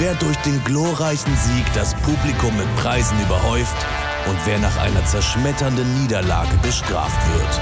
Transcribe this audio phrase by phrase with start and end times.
[0.00, 3.76] wer durch den glorreichen Sieg das Publikum mit Preisen überhäuft
[4.26, 7.60] und wer nach einer zerschmetternden Niederlage bestraft wird.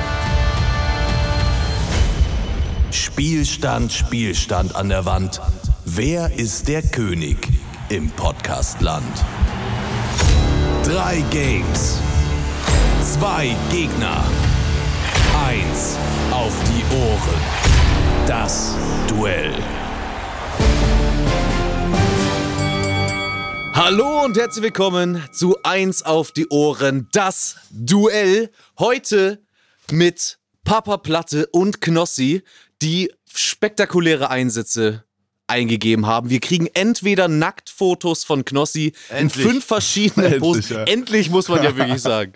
[2.95, 5.41] Spielstand, Spielstand an der Wand.
[5.85, 7.39] Wer ist der König
[7.89, 9.25] im Podcastland?
[10.85, 11.99] Drei Games.
[13.03, 14.23] Zwei Gegner.
[15.45, 15.97] Eins
[16.31, 17.41] auf die Ohren.
[18.29, 18.77] Das
[19.09, 19.55] Duell.
[23.81, 28.51] Hallo und herzlich willkommen zu Eins auf die Ohren, das Duell.
[28.77, 29.41] Heute
[29.93, 32.43] mit Papa Platte und Knossi,
[32.83, 35.05] die spektakuläre Einsätze
[35.47, 36.29] eingegeben haben.
[36.29, 39.45] Wir kriegen entweder Nacktfotos von Knossi Endlich.
[39.45, 40.77] in fünf verschiedenen Endlich, Posen.
[40.77, 40.83] ja.
[40.83, 42.33] Endlich muss man ja wirklich sagen.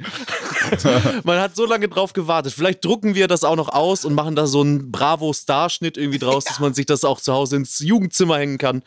[1.24, 2.52] man hat so lange drauf gewartet.
[2.52, 6.44] Vielleicht drucken wir das auch noch aus und machen da so einen Bravo-Starschnitt irgendwie draus,
[6.44, 8.84] dass man sich das auch zu Hause ins Jugendzimmer hängen kann.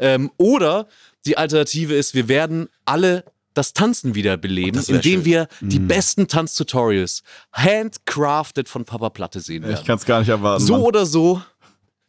[0.00, 0.88] Ähm, oder
[1.26, 5.24] die Alternative ist, wir werden alle das Tanzen wiederbeleben, indem schön.
[5.26, 9.84] wir die besten Tanztutorials handcrafted von Papa Platte sehen Ich werden.
[9.86, 10.64] kann es gar nicht erwarten.
[10.64, 10.82] So Mann.
[10.82, 11.42] oder so,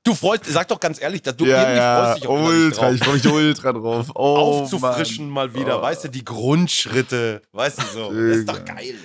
[0.06, 2.82] Du freust, sag doch ganz ehrlich, dass du ja, irgendwie ja, freust dich auch ultra.
[2.82, 2.96] drauf.
[2.96, 4.12] Ich freue mich ultra drauf.
[4.16, 5.82] Oh, Aufzufrischen mal wieder, Oh.
[5.82, 8.12] weißt du, die Grundschritte, weißt du so.
[8.12, 8.96] Das ist doch geil.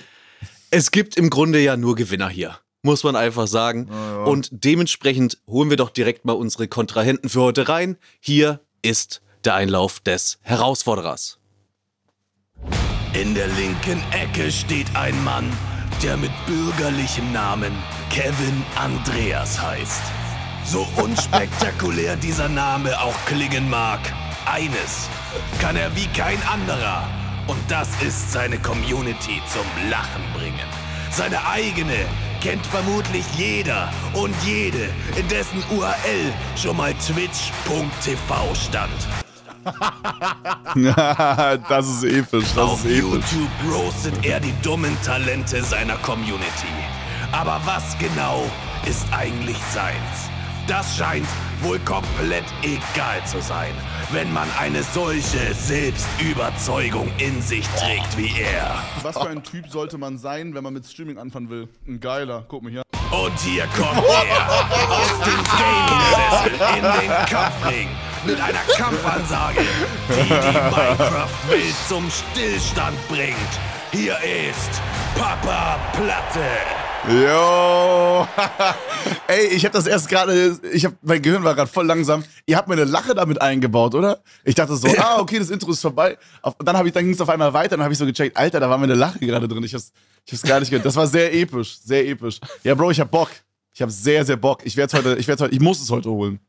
[0.71, 2.57] es gibt im Grunde ja nur Gewinner hier.
[2.81, 3.87] Muss man einfach sagen.
[3.89, 4.23] ja.
[4.25, 7.95] Und dementsprechend holen wir doch direkt mal unsere Kontrahenten für heute rein.
[8.19, 11.39] Hier ist der Einlauf des Herausforderers.
[13.13, 15.51] In der linken Ecke steht ein Mann,
[16.03, 17.75] der mit bürgerlichem Namen
[18.09, 20.01] Kevin Andreas heißt.
[20.63, 23.99] So unspektakulär dieser Name auch klingen mag,
[24.45, 25.09] eines
[25.59, 27.07] kann er wie kein anderer.
[27.47, 30.67] Und das ist seine Community zum Lachen bringen.
[31.11, 32.05] Seine eigene
[32.41, 39.28] kennt vermutlich jeder und jede, in dessen URL schon mal twitch.tv stand.
[41.69, 42.45] das ist episch.
[42.55, 43.03] Das Auf ist episch.
[43.03, 46.67] YouTube roastet er die dummen Talente seiner Community.
[47.31, 48.43] Aber was genau
[48.85, 50.29] ist eigentlich seins?
[50.67, 51.25] Das scheint
[51.61, 53.73] wohl komplett egal zu sein,
[54.11, 58.75] wenn man eine solche Selbstüberzeugung in sich trägt wie er.
[59.01, 61.67] Was für ein Typ sollte man sein, wenn man mit Streaming anfangen will?
[61.87, 62.83] Ein geiler, guck mal hier.
[63.11, 64.49] Und hier kommt er
[64.89, 67.89] aus dem Gaming-Sessel in den Kampfring
[68.23, 69.61] mit einer Kampfansage,
[70.09, 73.35] die die Minecraft-Welt zum Stillstand bringt.
[73.91, 74.81] Hier ist
[75.15, 76.88] Papa Platte.
[77.09, 78.27] Yo!
[79.27, 82.23] Ey, ich habe das erst gerade, ich habe mein Gehirn war gerade voll langsam.
[82.45, 84.21] Ihr habt mir eine Lache damit eingebaut, oder?
[84.43, 86.19] Ich dachte so, ah, okay, das Intro ist vorbei.
[86.43, 88.37] Auf, dann habe ich dann ging es auf einmal weiter, dann habe ich so gecheckt,
[88.37, 89.63] Alter, da war mir eine Lache gerade drin.
[89.63, 89.91] Ich hab's,
[90.25, 90.85] ich hab's gar nicht gehört.
[90.85, 92.39] Das war sehr episch, sehr episch.
[92.63, 93.29] Ja, Bro, ich hab Bock.
[93.73, 94.61] Ich hab sehr, sehr Bock.
[94.63, 96.39] Ich werde heute, ich werde heute, ich muss es heute holen.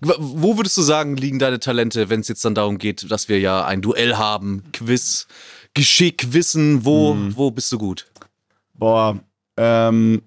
[0.00, 3.38] Wo würdest du sagen, liegen deine Talente, wenn es jetzt dann darum geht, dass wir
[3.38, 5.26] ja ein Duell haben, Quiz,
[5.74, 8.10] Geschick, Wissen, wo, wo bist du gut?
[8.74, 9.20] Boah,
[9.56, 10.22] ähm,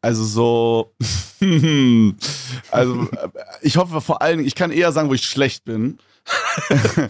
[0.00, 0.94] also so,
[2.70, 3.28] also äh,
[3.62, 5.98] ich hoffe vor allen Dingen, ich kann eher sagen, wo ich schlecht bin.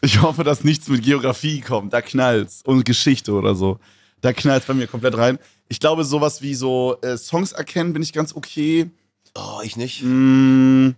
[0.00, 2.62] ich hoffe, dass nichts mit Geografie kommt, da knallt's.
[2.64, 3.78] Und Geschichte oder so.
[4.20, 5.38] Da knallt's bei mir komplett rein.
[5.68, 8.90] Ich glaube, sowas wie so äh, Songs erkennen bin ich ganz okay.
[9.34, 10.02] Oh, ich nicht.
[10.02, 10.90] Mm,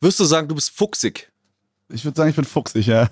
[0.00, 1.30] Wirst du sagen, du bist fuchsig?
[1.88, 3.08] ich würde sagen, ich bin fuchsig, ja.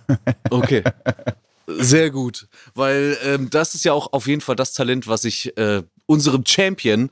[0.51, 0.83] Okay.
[1.67, 2.49] Sehr gut.
[2.75, 6.45] Weil ähm, das ist ja auch auf jeden Fall das Talent, was ich äh, unserem
[6.47, 7.11] Champion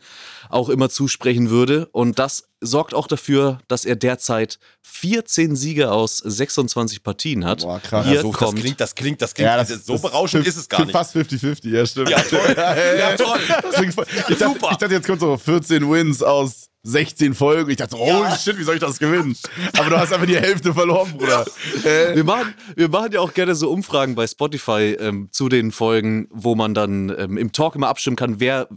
[0.49, 1.89] auch immer zusprechen würde.
[1.93, 7.63] Und das sorgt auch dafür, dass er derzeit 14 Siege aus 26 Partien hat.
[7.63, 8.07] Boah, krass.
[8.07, 10.85] Hier Ja, so, das kommt klingt, das klingt, das klingt, so berauschend ist es gar
[10.85, 10.93] nicht.
[10.93, 12.11] Fast 50-50, ja, stimmt.
[12.11, 12.55] Ja, toll.
[12.57, 13.41] Ja, toll.
[13.63, 14.69] Das klingt ich, dachte, Super.
[14.73, 17.71] ich dachte, jetzt kommt so 14 Wins aus 16 Folgen.
[17.71, 18.37] Ich dachte, so, Ja.
[18.37, 19.37] shit, wie soll ich das gewinnen?
[19.79, 21.45] Aber du hast einfach die Hälfte verloren, Bruder.
[21.85, 25.71] Äh, Wir machen, wir machen ja auch gerne so Umfragen bei Spotify ähm, zu den
[25.73, 28.69] Folgen, wo man dann ähm, im Talk immer abstimmen kann, wer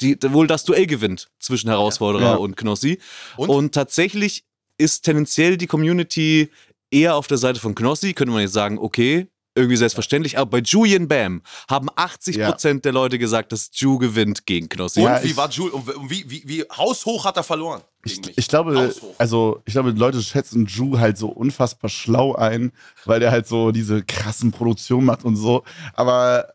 [0.00, 2.34] die, wohl das Duell gewinnt zwischen Herausforderer Ja.
[2.34, 2.98] und Knossi.
[3.36, 3.48] Und?
[3.48, 3.74] Und?
[3.74, 4.44] tatsächlich
[4.78, 6.48] ist tendenziell die Community
[6.90, 8.14] eher auf der Seite von Knossi.
[8.14, 10.38] Könnte man jetzt sagen, okay, irgendwie selbstverständlich.
[10.38, 15.00] Aber bei Julian Bam haben 80% der Leute gesagt, dass Ju gewinnt gegen Knossi.
[15.00, 15.50] Und Ja, wie ich- war?
[15.58, 17.80] Und wie, wie, wie haushoch hat er verloren?
[18.04, 18.38] Ich, gegen mich?
[18.38, 19.14] ich glaube, Haushoch.
[19.18, 22.72] also ich glaube, Leute schätzen Ju halt so unfassbar schlau ein,
[23.04, 25.64] weil der halt so diese krassen Produktionen macht und so.
[25.94, 26.52] Aber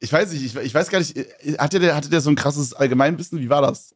[0.00, 1.16] ich weiß nicht, ich, ich weiß gar nicht,
[1.58, 3.38] hatte der, hatte der so ein krasses Allgemeinwissen?
[3.40, 3.94] Wie war das?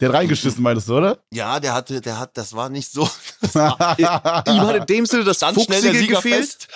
[0.00, 1.18] Der hat reingeschissen, meintest du, oder?
[1.32, 3.02] Ja, der hatte, der hat, das war nicht so.
[3.54, 6.44] Ihm hat in dem Sinne das Dann schnell der Fuchsige Sieger gefehlt.
[6.46, 6.68] fest.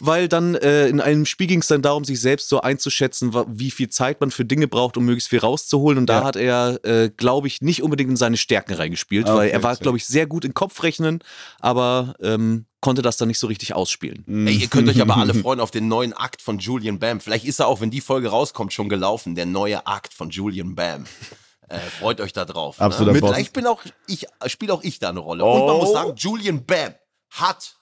[0.00, 3.70] Weil dann äh, in einem Spiel ging es dann darum, sich selbst so einzuschätzen, wie
[3.70, 5.98] viel Zeit man für Dinge braucht, um möglichst viel rauszuholen.
[5.98, 6.24] Und da Ja.
[6.24, 9.62] hat er, äh, glaube ich, nicht unbedingt in seine Stärken reingespielt, Ah, weil okay, er
[9.62, 11.20] war, glaube ich, sehr gut in Kopfrechnen,
[11.60, 14.24] aber ähm, konnte das dann nicht so richtig ausspielen.
[14.46, 17.20] Ey, ihr könnt euch aber alle freuen auf den neuen Akt von Julian Bam.
[17.20, 19.34] Vielleicht ist er auch, wenn die Folge rauskommt, schon gelaufen.
[19.34, 21.04] Der neue Akt von Julian Bam.
[21.68, 22.80] Äh, freut euch da drauf.
[22.80, 23.18] Absoluter ne?
[23.26, 25.44] Vielleicht bin auch ich, spiele auch ich da eine Rolle.
[25.44, 25.80] Und man Oh.
[25.80, 26.94] muss sagen, Julian Bam
[27.30, 27.74] hat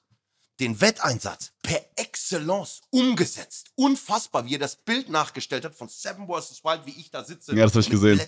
[0.61, 3.69] den Wetteinsatz per Excellence umgesetzt.
[3.75, 6.65] Unfassbar, wie er das Bild nachgestellt hat von Seven vs.
[6.65, 7.55] Wild, wie ich da sitze.
[7.55, 8.21] Ja, das hab ich gesehen.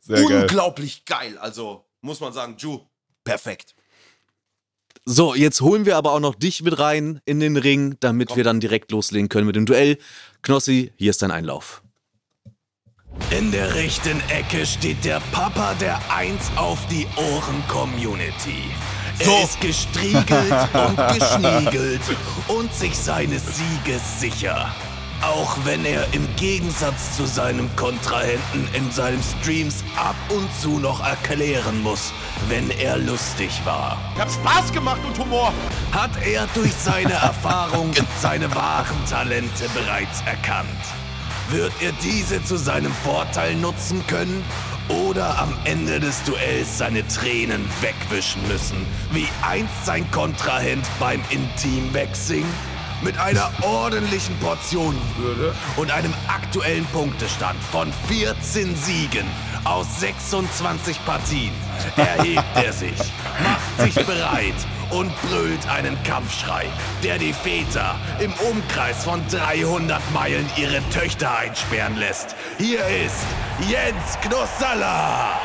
[0.00, 0.42] Sehr geil.
[0.42, 1.38] Unglaublich geil.
[1.38, 2.80] Also muss man sagen, Ju,
[3.24, 3.74] perfekt.
[5.04, 8.44] So, jetzt holen wir aber auch noch dich mit rein in den Ring, damit wir
[8.44, 9.98] dann direkt loslegen können mit dem Duell.
[10.42, 11.82] Knossi, hier ist dein Einlauf.
[13.30, 18.70] In der rechten Ecke steht der Papa der Eins auf die Ohren Community.
[19.18, 19.38] Er So.
[19.44, 22.00] ist gestriegelt und geschniegelt
[22.48, 24.70] und sich seines Sieges sicher.
[25.20, 31.04] Auch wenn er im Gegensatz zu seinem Kontrahenten in seinen Streams ab und zu noch
[31.04, 32.12] erklären muss,
[32.48, 33.98] wenn er lustig war.
[34.14, 35.52] Ich hab Spaß gemacht und Humor.
[35.90, 37.90] Hat er durch seine Erfahrung
[38.20, 40.68] seine wahren Talente bereits erkannt?
[41.50, 44.44] Wird er diese zu seinem Vorteil nutzen können?
[44.88, 52.44] Oder am Ende des Duells seine Tränen wegwischen müssen, wie einst sein Kontrahent beim Intimwechsing?
[53.02, 59.26] Mit einer ordentlichen Portion Würde und einem aktuellen Punktestand von 14 Siegen
[59.64, 61.52] aus 26 Partien
[61.96, 62.98] erhebt er sich,
[63.42, 64.54] macht sich bereit
[64.90, 66.66] und brüllt einen Kampfschrei,
[67.02, 72.34] der die Väter im Umkreis von 300 Meilen ihre Töchter einsperren lässt.
[72.58, 73.26] Hier ist
[73.68, 75.40] Jens Knossalla.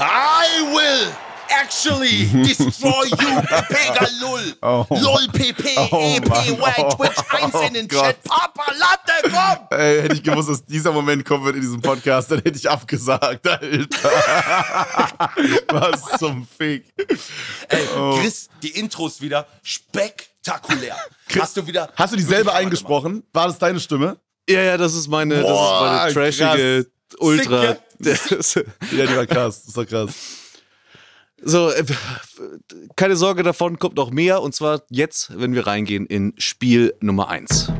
[0.00, 3.16] I will actually destroy you,
[3.68, 4.54] Pega Lull.
[4.62, 4.86] Oh.
[4.90, 6.46] Lol, PP, Oh, EP, Mann.
[6.46, 8.04] Y, Twitch, Oh, 1 in den Gott.
[8.04, 8.22] Chat.
[8.24, 9.78] Papa, Latte, komm!
[9.78, 12.68] Ey, hätte ich gewusst, dass dieser Moment kommen wird in diesem Podcast, dann hätte ich
[12.68, 13.60] abgesagt, Alter.
[15.68, 16.84] Was zum Fick.
[17.68, 18.18] Ey, Oh.
[18.20, 20.96] Chris, die Intros wieder spektakulär.
[21.38, 21.90] Hast du wieder.
[21.96, 23.22] Hast du die wirklich selber Hammer eingesprochen?
[23.32, 24.16] War das deine Stimme?
[24.48, 26.86] Ja, ja, das ist meine, Boah, das ist meine trashige
[27.18, 27.76] Ultra.
[28.00, 28.14] Ja,
[29.06, 29.64] die war krass.
[29.66, 30.12] Das war krass.
[31.42, 31.84] So, äh,
[32.96, 34.42] keine Sorge, davon kommt noch mehr.
[34.42, 37.72] Und zwar jetzt, wenn wir reingehen in Spiel Nummer 1.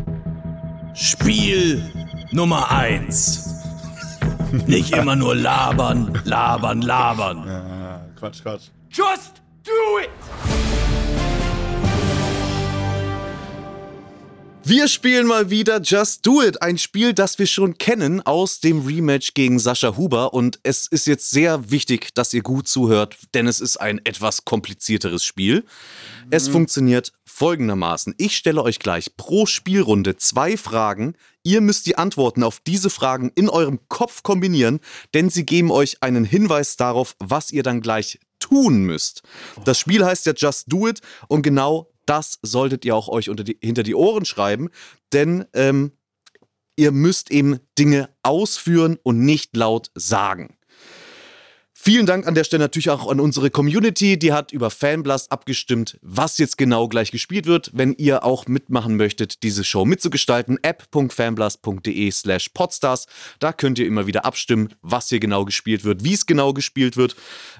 [0.95, 1.83] Spiel
[2.33, 3.55] Nummer 1.
[4.67, 7.49] Nicht immer nur labern, labern, labern.
[7.49, 8.69] Ah, Quatsch, Quatsch.
[8.91, 10.68] Just do it!
[14.69, 18.85] Wir spielen mal wieder Just Do It, ein Spiel, das wir schon kennen aus dem
[18.85, 20.35] Rematch gegen Sascha Huber.
[20.35, 24.45] Und es ist jetzt sehr wichtig, dass ihr gut zuhört, denn es ist ein etwas
[24.45, 25.65] komplizierteres Spiel.
[26.29, 28.15] Es funktioniert folgendermaßen.
[28.19, 31.15] Ich stelle euch gleich pro Spielrunde zwei Fragen.
[31.43, 34.81] Ihr müsst die Antworten auf diese Fragen in eurem Kopf kombinieren,
[35.15, 39.23] denn sie geben euch einen Hinweis darauf, was ihr dann gleich tun müsst.
[39.65, 43.59] Das Spiel heißt ja Just Do It und genau das solltet ihr auch euch die,
[43.63, 44.71] hinter die Ohren schreiben,
[45.13, 45.93] denn ähm,
[46.77, 50.58] ihr müsst eben Dinge ausführen und nicht laut sagen.
[51.89, 55.99] Vielen Dank an der Stelle natürlich auch an unsere Community, die hat über Fanblast abgestimmt,
[56.03, 57.71] was jetzt genau gleich gespielt wird.
[57.73, 63.07] Wenn ihr auch mitmachen möchtet, diese Show mitzugestalten, app.fanblast.de slash podstars.
[63.39, 66.99] Da könnt ihr immer wieder abstimmen, was hier genau gespielt wird, wie es genau gespielt
[66.99, 67.17] wird.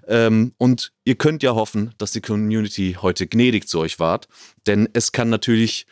[0.07, 4.29] Ähm, und ihr könnt ja hoffen, dass die Community heute gnädig zu euch wart,
[4.67, 5.87] denn es kann natürlich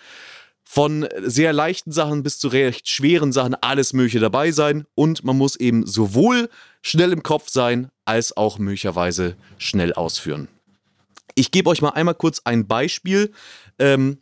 [0.68, 4.84] von sehr leichten Sachen bis zu recht schweren Sachen alles Mögliche dabei sein.
[4.96, 6.50] Und man muss eben sowohl
[6.82, 10.48] schnell im Kopf sein, als auch möglicherweise schnell ausführen.
[11.36, 13.32] Ich gebe euch mal einmal kurz ein Beispiel,
[13.78, 14.18] ähm,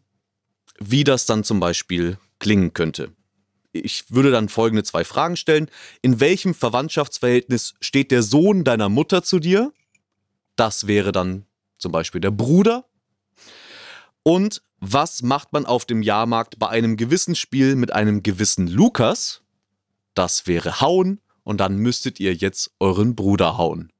[0.79, 3.11] wie das dann zum Beispiel klingen könnte.
[3.73, 5.71] Ich würde dann folgende zwei Fragen stellen.
[6.03, 9.73] In welchem Verwandtschaftsverhältnis steht der Sohn deiner Mutter zu dir?
[10.57, 11.47] Das wäre dann
[11.79, 12.85] zum Beispiel der Bruder.
[14.23, 19.43] Und was macht man auf dem Jahrmarkt bei einem gewissen Spiel mit einem gewissen Lukas?
[20.15, 23.91] Das wäre hauen und dann müsstet ihr jetzt euren Bruder hauen.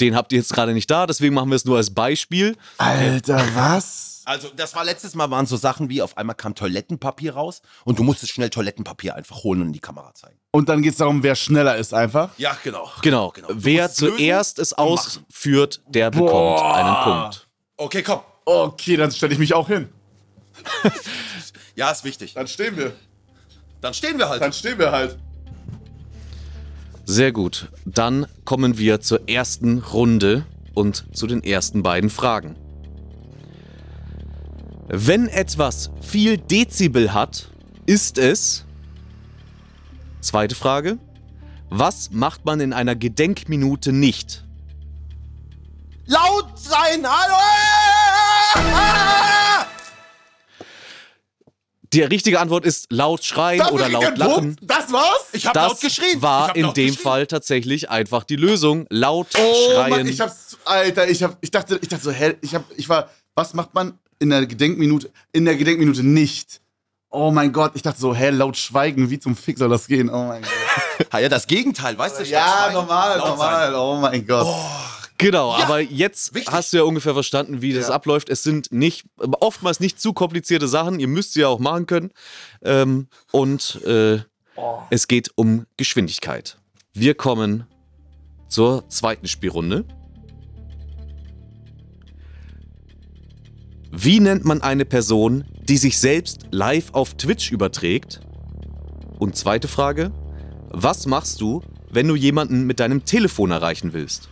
[0.00, 2.56] Den habt ihr jetzt gerade nicht da, deswegen machen wir es nur als Beispiel.
[2.78, 4.22] Alter, was?
[4.24, 7.98] Also, das war letztes Mal, waren so Sachen wie auf einmal kam Toilettenpapier raus und
[7.98, 10.38] du musstest schnell Toilettenpapier einfach holen und in die Kamera zeigen.
[10.52, 12.30] Und dann geht's darum, wer schneller ist einfach.
[12.38, 12.90] Ja, genau.
[13.02, 13.32] Genau.
[13.34, 16.74] Du Wer es zuerst es ausführt, der bekommt Boah.
[16.74, 17.48] einen Punkt.
[17.76, 18.20] Okay, komm.
[18.52, 19.88] Okay, dann stelle ich mich auch hin.
[21.76, 22.34] Ja, ist wichtig.
[22.34, 22.92] Dann stehen wir.
[23.80, 24.42] Dann stehen wir halt.
[24.42, 25.16] Dann stehen wir halt.
[27.06, 27.70] Sehr gut.
[27.86, 32.56] Dann kommen wir zur ersten Runde und zu den ersten beiden Fragen.
[34.88, 37.48] Wenn etwas viel Dezibel hat,
[37.86, 38.66] ist es.
[40.20, 40.98] Zweite Frage.
[41.70, 44.44] Was macht man in einer Gedenkminute nicht?
[46.06, 47.06] Laut sein!
[47.06, 48.09] Hallo!
[51.92, 54.34] Die richtige Antwort ist laut schreien Dafür oder laut lachen.
[54.34, 54.60] Punkt?
[54.62, 55.24] Das war's?
[55.32, 56.22] Ich hab Das laut geschrien.
[56.22, 56.94] War in dem geschrien.
[56.94, 58.86] Fall tatsächlich einfach die Lösung.
[58.90, 59.90] Laut Oh schreien.
[59.90, 62.88] Mann, ich hab's, Alter, ich hab, ich dachte, ich dachte so, hä, ich hab, ich
[62.88, 66.60] war, was macht man in der Gedenkminute, in der Gedenkminute nicht?
[67.10, 70.08] Oh mein Gott, ich dachte so, hä, laut schweigen, wie zum Fick soll das gehen?
[70.10, 70.50] Oh mein Gott.
[71.20, 72.24] Ja, das Gegenteil, weißt du?
[72.24, 73.74] Ja, normal, normal, sein.
[73.74, 74.46] oh mein Gott.
[75.20, 76.50] Genau, aber jetzt wichtig.
[76.52, 77.94] hast du ja ungefähr verstanden, wie das Ja.
[77.94, 78.30] abläuft.
[78.30, 80.98] Es sind nicht, oftmals nicht zu komplizierte Sachen.
[80.98, 82.10] Ihr müsst sie ja auch machen können.
[82.62, 84.20] Ähm, und äh,
[84.88, 86.56] es geht um Geschwindigkeit.
[86.94, 87.66] Wir kommen
[88.48, 89.84] zur zweiten Spielrunde.
[93.92, 98.20] Wie nennt man eine Person, die sich selbst live auf Twitch überträgt?
[99.18, 100.12] Und zweite Frage,
[100.70, 101.60] was machst du,
[101.90, 104.29] wenn du jemanden mit deinem Telefon erreichen willst?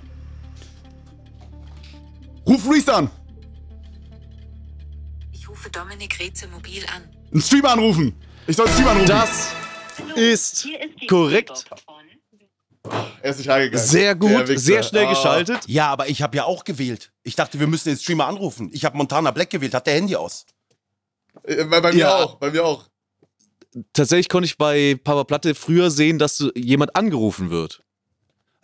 [2.48, 3.10] Ruf Reese an,
[5.32, 7.02] Ich rufe Dominik Reze mobil an.
[7.32, 8.14] einen Streamer anrufen.
[8.46, 9.08] Ich soll einen Streamer anrufen.
[9.08, 9.52] Das
[10.16, 10.68] ist
[11.08, 11.64] korrekt.
[13.22, 13.86] er ist nicht reingegangen.
[13.86, 15.10] Sehr gut, sehr schnell Ah.
[15.10, 15.60] geschaltet.
[15.66, 17.12] Ja, aber ich habe ja auch gewählt.
[17.22, 18.70] Ich dachte, wir müssen den Streamer anrufen.
[18.72, 20.46] Ich habe Montana Black gewählt, hat der Handy aus.
[21.44, 22.16] Äh, Bei, bei mir Ja.
[22.16, 22.86] auch, bei mir auch.
[23.92, 27.82] Tatsächlich konnte ich bei Papa Platte früher sehen, dass jemand angerufen wird.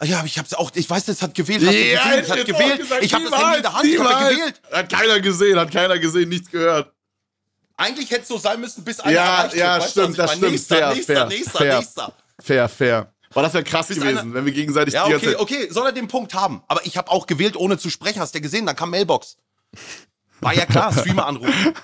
[0.05, 2.79] Ah Ja, ich hab's auch, ich weiß, das hat gewählt, hast du gewählt, hat gewählt.
[2.81, 4.29] gesagt, ich habe das Handy in der Hand, ich habe niemals.
[4.35, 4.61] gewählt.
[4.71, 6.93] Hat keiner gesehen, hat keiner gesehen, nichts gehört.
[7.77, 9.55] Eigentlich hätte es so sein müssen, bis einer Ja, wird.
[9.55, 10.53] ja, du, stimmt, ich das stimmt.
[10.53, 11.79] Nächster, Fair, nächster, fair, nächster, fair.
[11.79, 12.13] nächster.
[12.41, 13.13] Fair, fair.
[13.33, 15.69] Boah, das wäre krass Bis gewesen, einer- wenn wir gegenseitig Ja, die ganze okay, okay,
[15.73, 16.63] soll er den Punkt haben.
[16.69, 18.21] Aber ich habe auch gewählt, ohne zu sprechen.
[18.21, 18.67] Hast du gesehen?
[18.67, 19.39] Dann kam Mailbox.
[20.41, 21.75] War ja klar, Streamer anrufen.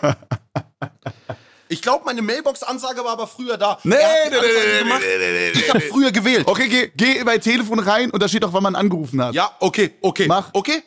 [1.71, 3.79] Ich glaube, meine Mailbox-Ansage war aber früher da.
[3.85, 5.01] Nee, nee, nee, nee, gemacht.
[5.03, 6.49] nee, nee, nee, Ich habe früher gewählt.
[6.49, 9.35] Okay, geh, geh bei Telefon rein und da steht auch, wann man angerufen hat.
[9.35, 10.27] Ja, okay, okay.
[10.27, 10.51] Mach.
[10.53, 10.83] Okay.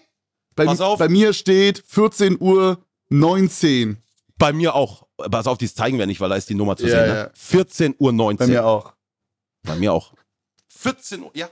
[0.56, 1.00] bei, pass auf.
[1.00, 3.98] bei mir steht 14 Uhr 19.
[4.38, 5.08] Bei mir auch.
[5.32, 7.08] Pass auf, dies zeigen wir nicht, weil da ist die Nummer zu Ja, sehen.
[7.08, 7.14] ja.
[7.24, 7.32] Ne?
[7.34, 8.46] 14 Uhr 19.
[8.48, 8.94] Bei mir auch.
[9.64, 10.14] Bei mir auch.
[10.68, 11.50] 14 Uhr, ja.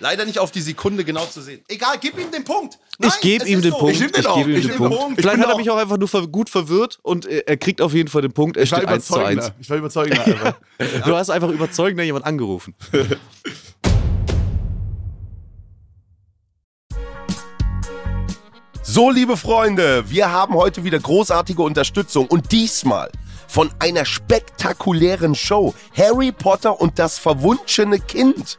[0.00, 1.62] Leider nicht auf die Sekunde genau zu sehen.
[1.68, 2.78] Egal, gib ihm den Punkt.
[3.02, 3.78] Nein, ich gebe ihm den so.
[3.78, 3.94] Punkt.
[3.94, 4.98] Ich Ich gebe ihm Ich den Punkt.
[4.98, 5.18] Punkt.
[5.18, 7.92] Ich Vielleicht hat er mich auch einfach nur ver gut verwirrt und er kriegt auf
[7.94, 8.56] jeden Fall den Punkt.
[8.56, 9.32] Er Ich war steht 1 zu 1.
[9.32, 9.54] überzeugender.
[9.60, 10.54] Ich war überzeugender einfach.
[11.04, 12.74] Du hast einfach überzeugender jemand angerufen.
[18.84, 23.10] So, liebe Freunde, wir haben heute wieder großartige Unterstützung und diesmal
[23.48, 25.74] von einer spektakulären Show.
[25.96, 28.58] Harry Potter und das verwunschene Kind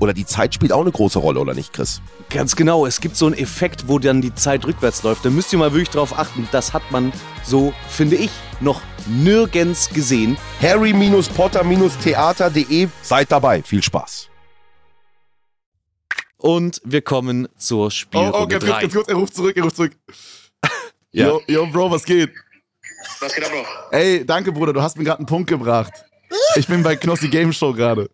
[0.00, 2.00] oder die Zeit spielt auch eine große Rolle, oder nicht, Chris?
[2.30, 5.24] Ganz genau, es gibt so einen Effekt, wo dann die Zeit rückwärts läuft.
[5.24, 6.48] Da müsst ihr mal wirklich drauf achten.
[6.52, 7.12] Das hat man
[7.44, 8.30] so, finde ich,
[8.60, 10.36] noch nirgends gesehen.
[10.60, 14.28] harry-potter-theater.de Seid dabei, viel Spaß.
[16.38, 18.80] Und wir kommen zur Oh, Spielrunde oh, ganz kurz, 3.
[18.80, 19.92] ganz kurz, er ruft zurück, er ruft zurück.
[21.12, 21.26] Ja.
[21.26, 22.30] Yo, yo, Bro, was geht?
[23.18, 23.64] Was geht ab, Bro?
[23.90, 25.92] Ey, danke, Bruder, du hast mir gerade einen Punkt gebracht.
[26.54, 28.08] Ich bin bei Knossi Game Show gerade.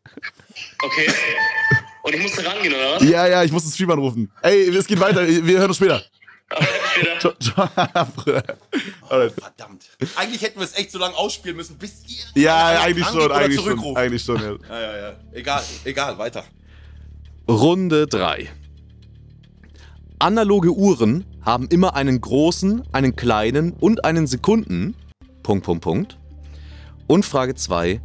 [0.83, 1.07] Okay.
[2.07, 3.03] Und ich musste rangehen, oder was?
[3.03, 4.31] Ja, ja, ich muss den Stream anrufen.
[4.41, 6.01] Ey, es geht weiter, wir hören uns später.
[9.09, 9.33] Alright.
[9.33, 9.87] Verdammt.
[10.15, 13.61] Eigentlich hätten wir es echt so lange ausspielen müssen, bis ihr Ja, eigentlich schon, eigentlich
[13.61, 14.53] schon, eigentlich schon, ja.
[14.69, 15.17] Ja, ja, ja.
[15.33, 16.45] Egal, egal, weiter.
[17.49, 18.51] Runde 3.
[20.21, 24.95] Analoge Uhren haben immer einen großen, einen kleinen und einen Sekunden.
[25.43, 26.19] Punkt, Punkt, Punkt.
[27.09, 28.01] Und Frage 2.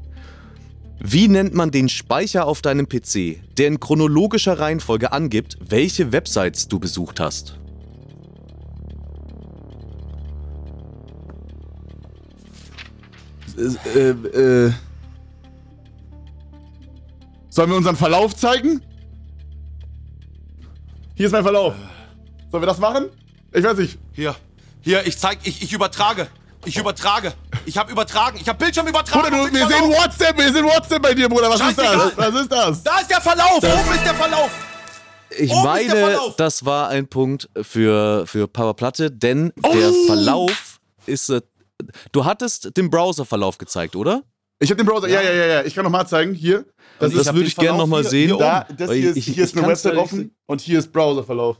[1.03, 6.67] Wie nennt man den Speicher auf deinem PC, der in chronologischer Reihenfolge angibt, welche Websites
[6.67, 7.57] du besucht hast?
[13.57, 14.73] Äh, äh.
[17.49, 18.81] Sollen wir unseren Verlauf zeigen?
[21.15, 21.73] Hier ist mein Verlauf.
[22.51, 23.05] Sollen wir das machen?
[23.51, 23.97] Ich weiß nicht.
[24.13, 24.35] Hier,
[24.81, 26.27] hier, ich zeig, ich, ich übertrage.
[26.65, 27.33] Ich übertrage.
[27.65, 28.37] Ich habe übertragen.
[28.41, 29.29] Ich habe Bildschirm übertragen.
[29.31, 29.71] Bruder, du, wir Verlauf.
[29.81, 31.49] sehen WhatsApp, wir sehen WhatsApp bei dir, Bruder.
[31.49, 32.17] Was ist das?
[32.17, 32.83] Was ist das?
[32.83, 33.57] Da ist der Verlauf.
[33.57, 34.51] Oben ist der Verlauf.
[35.37, 36.35] Ich Oben meine, Verlauf.
[36.35, 39.71] das war ein Punkt für, für Papa Platte, denn Oh!
[39.73, 41.29] der Verlauf ist.
[41.29, 41.41] Äh,
[42.11, 44.23] du hattest den Browserverlauf gezeigt, oder?
[44.59, 45.07] Ich habe den Browser.
[45.07, 45.63] Ja, ja, ja, ja.
[45.63, 46.33] Ich kann noch mal zeigen.
[46.35, 46.65] Hier.
[46.99, 48.37] Das, Das würde ich gerne noch mal sehen.
[48.37, 48.67] da.
[48.77, 51.57] Das hier ist, ich- hier ist eine Website offen und hier ist Browserverlauf.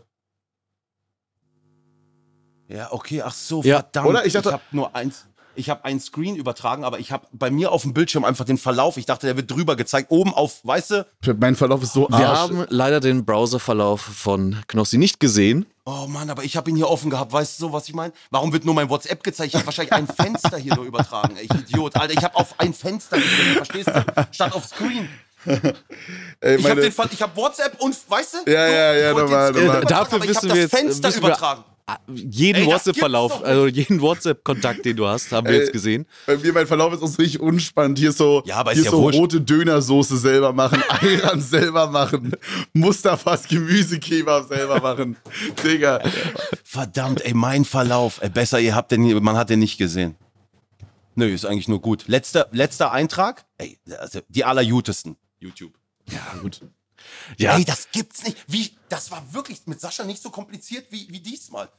[2.73, 3.79] Ja, okay, ach so, Ja.
[3.79, 4.07] verdammt.
[4.07, 4.25] Oder?
[4.25, 5.25] Ich dachte- habe nur eins.
[5.53, 8.57] Ich habe einen Screen übertragen, aber ich habe bei mir auf dem Bildschirm einfach den
[8.57, 8.95] Verlauf.
[8.95, 10.09] Ich dachte, der wird drüber gezeigt.
[10.09, 11.05] Oben auf, weißt du?
[11.37, 12.39] Mein Verlauf ist so Wir arsch.
[12.39, 15.65] haben leider den Browserverlauf von Knossi nicht gesehen.
[15.83, 17.33] Oh Mann, aber ich habe ihn hier offen gehabt.
[17.33, 18.13] Weißt du so, was ich meine?
[18.29, 19.49] Warum wird nur mein WhatsApp gezeigt?
[19.49, 21.35] Ich habe wahrscheinlich ein Fenster hier nur übertragen.
[21.35, 21.97] Ey, ich Idiot.
[21.97, 24.05] Alter, ich habe auf ein Fenster gedrückt, verstehst du?
[24.31, 25.09] Statt auf Screen.
[26.39, 28.51] Ey, Ich habe ich habe WhatsApp und, weißt du?
[28.51, 29.63] Ja, ja, ja, ich normal, normal.
[29.63, 31.63] übertragen, Dafür aber ich wissen hab wir das jetzt, Fenster wissen wir- übertragen.
[32.07, 36.05] Jeden WhatsApp-Verlauf, also jeden WhatsApp-Kontakt, den du hast, haben wir Ey, jetzt gesehen.
[36.25, 37.97] Bei mir, mein Verlauf ist auch so richtig unspannend.
[37.99, 39.19] Hier ist so, Ja, aber ist hier ja so wurscht.
[39.19, 42.33] rote Dönersoße selber machen, Ayran selber machen,
[42.73, 45.17] Mustafas Gemüsekebab selber machen.
[45.63, 46.01] Digga.
[46.63, 48.21] Verdammt, ey, mein Verlauf.
[48.21, 50.15] Ey, besser, ihr habt den, man hat den nicht gesehen.
[51.15, 52.05] Nö, ist eigentlich nur gut.
[52.07, 53.45] Letzter, letzter Eintrag.
[53.57, 55.17] Ey, also die allerjutesten.
[55.39, 55.73] YouTube.
[56.09, 56.61] Ja, gut.
[57.37, 57.57] Ja.
[57.57, 58.37] Ey, das gibt's nicht.
[58.47, 61.69] Wie, das war wirklich mit Sascha nicht so kompliziert wie, wie diesmal.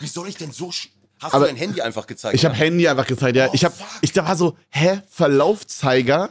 [0.00, 0.68] Wie soll ich denn so.
[0.68, 0.88] sch-
[1.20, 2.34] Hast Aber du dein Handy einfach gezeigt?
[2.34, 2.54] Ich habe?
[2.54, 3.46] Handy einfach gezeigt, ja.
[3.48, 3.86] Oh, ich hab, fuck.
[4.00, 6.30] ich da war so, hä, Verlaufzeiger?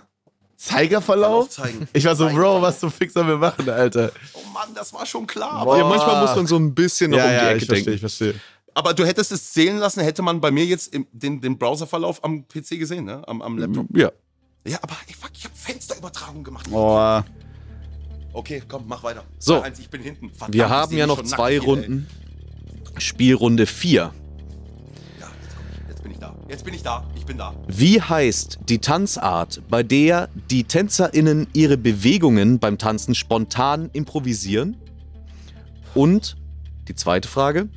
[0.57, 1.53] Zeigerverlauf?
[1.53, 1.73] Verlauf.
[1.93, 2.37] Ich war so, Zeigen.
[2.37, 4.11] Bro, was zum Fix sollen wir machen, Alter?
[4.33, 5.65] Oh Mann, das war schon klar.
[5.65, 5.77] Boah.
[5.77, 7.75] Ja, manchmal muss man so ein bisschen noch ja, um die ja, Ecke ich verstehe,
[7.83, 7.93] denken.
[7.95, 8.35] ich verstehe.
[8.73, 12.47] Aber du hättest es zählen lassen, hätte man bei mir jetzt den, den Browserverlauf am
[12.47, 13.21] PC gesehen, ne?
[13.27, 13.85] Am, am Laptop.
[13.97, 14.11] Ja.
[14.65, 16.67] Ja, aber ey, fuck, ich habe Fensterübertragung gemacht.
[16.71, 17.21] Oh,
[18.33, 19.23] Okay, komm, mach weiter.
[19.39, 19.61] So.
[19.61, 20.29] 2-1, ich bin hinten.
[20.29, 22.07] Verdammt, Wir haben ja noch zwei hier, Runden.
[22.97, 24.01] Spielrunde 4.
[24.01, 25.19] Ey.
[25.19, 25.87] Ja, jetzt, komm ich.
[25.89, 26.35] jetzt bin ich da.
[26.47, 27.03] Jetzt bin ich da.
[27.15, 27.53] Ich bin da.
[27.67, 34.77] Wie heißt die Tanzart, bei der die TänzerInnen ihre Bewegungen beim Tanzen spontan improvisieren?
[35.93, 36.37] Und
[36.87, 37.67] die zweite Frage: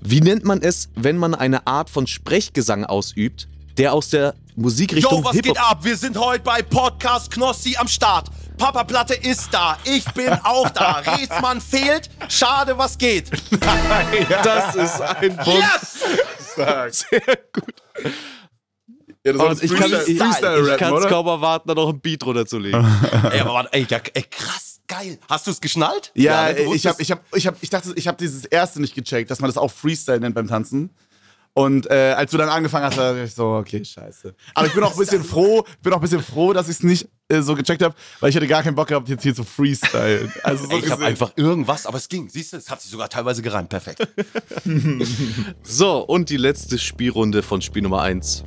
[0.00, 3.46] Wie nennt man es, wenn man eine Art von Sprechgesang ausübt,
[3.76, 5.84] der aus der Musikrichtung Yo, was Hip-Hop geht ab?
[5.84, 8.30] Wir sind heute bei Podcast Knossi am Start.
[8.60, 9.78] Papa Platte ist da.
[9.84, 10.98] Ich bin auch da.
[11.06, 12.10] Reesmann fehlt.
[12.28, 13.30] Schade, was geht.
[14.44, 15.64] Das ist ein Punkt.
[15.64, 17.04] Yes!
[17.08, 17.74] Sehr gut.
[19.24, 22.84] Ja, das ich kann es kaum erwarten, da noch ein Beat runterzulegen.
[23.30, 25.18] ey, aber warte, ey, ja, ey, krass, geil.
[25.28, 26.10] Hast du es geschnallt?
[26.14, 28.94] Ja, du ich hab, ich hab, ich hab, ich dachte, ich habe dieses erste nicht
[28.94, 30.90] gecheckt, dass man das auch Freestyle nennt beim Tanzen.
[31.52, 34.34] Und äh, als du dann angefangen hast, dachte ich so, okay, scheiße.
[34.54, 36.82] Aber ich bin auch ein bisschen froh, bin auch ein bisschen froh, dass ich es
[36.84, 39.42] nicht äh, so gecheckt habe, weil ich hätte gar keinen Bock gehabt, jetzt hier zu
[39.42, 40.32] freestylen.
[40.44, 42.28] Also so Ey, ich habe einfach irgendwas, aber es ging.
[42.28, 43.68] Siehst du, es hat sich sogar teilweise gereimt.
[43.68, 44.06] Perfekt.
[45.62, 48.44] So, und die letzte Spielrunde von Spiel Nummer 1.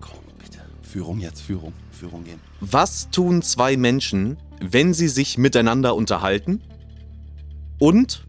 [0.00, 0.58] Komm, bitte.
[0.82, 1.72] Führung jetzt, Führung.
[1.90, 2.40] Führung gehen.
[2.60, 6.62] Was tun zwei Menschen, wenn sie sich miteinander unterhalten?
[7.78, 8.26] Und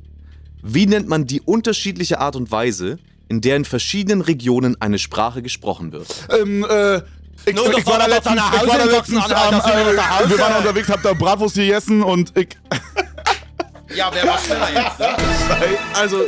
[0.64, 5.42] wie nennt man die unterschiedliche Art und Weise, in der in verschiedenen Regionen eine Sprache
[5.42, 6.08] gesprochen wird?
[6.30, 7.02] Ähm, äh,
[7.46, 10.56] ich, Nur, das ich war da letztens, ich war da letztens am, äh, wir waren
[10.58, 12.50] unterwegs, hab da Bravos gegessen und ich,
[13.96, 15.00] Ja, wer war schneller jetzt?
[15.00, 15.16] Ne?
[15.94, 16.26] Also,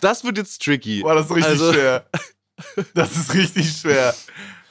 [0.00, 1.00] das wird jetzt tricky.
[1.02, 2.06] Boah, das ist richtig also, schwer.
[2.94, 4.14] Das ist richtig schwer.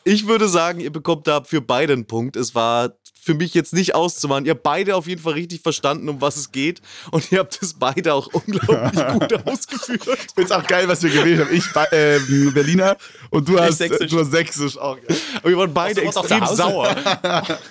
[0.03, 2.35] Ich würde sagen, ihr bekommt da für beide einen Punkt.
[2.35, 4.45] Es war für mich jetzt nicht auszumachen.
[4.45, 6.81] Ihr habt beide auf jeden Fall richtig verstanden, um was es geht.
[7.11, 10.01] Und ihr habt es beide auch unglaublich gut ausgeführt.
[10.07, 11.53] Ich find's auch geil, was wir gewählt haben.
[11.55, 12.19] Ich äh,
[12.51, 12.97] Berliner
[13.29, 14.09] und du hast Sächsisch.
[14.11, 14.77] Du hast Sächsisch.
[14.77, 15.17] Auch geil.
[15.37, 16.95] Aber wir waren beide was extrem sauer.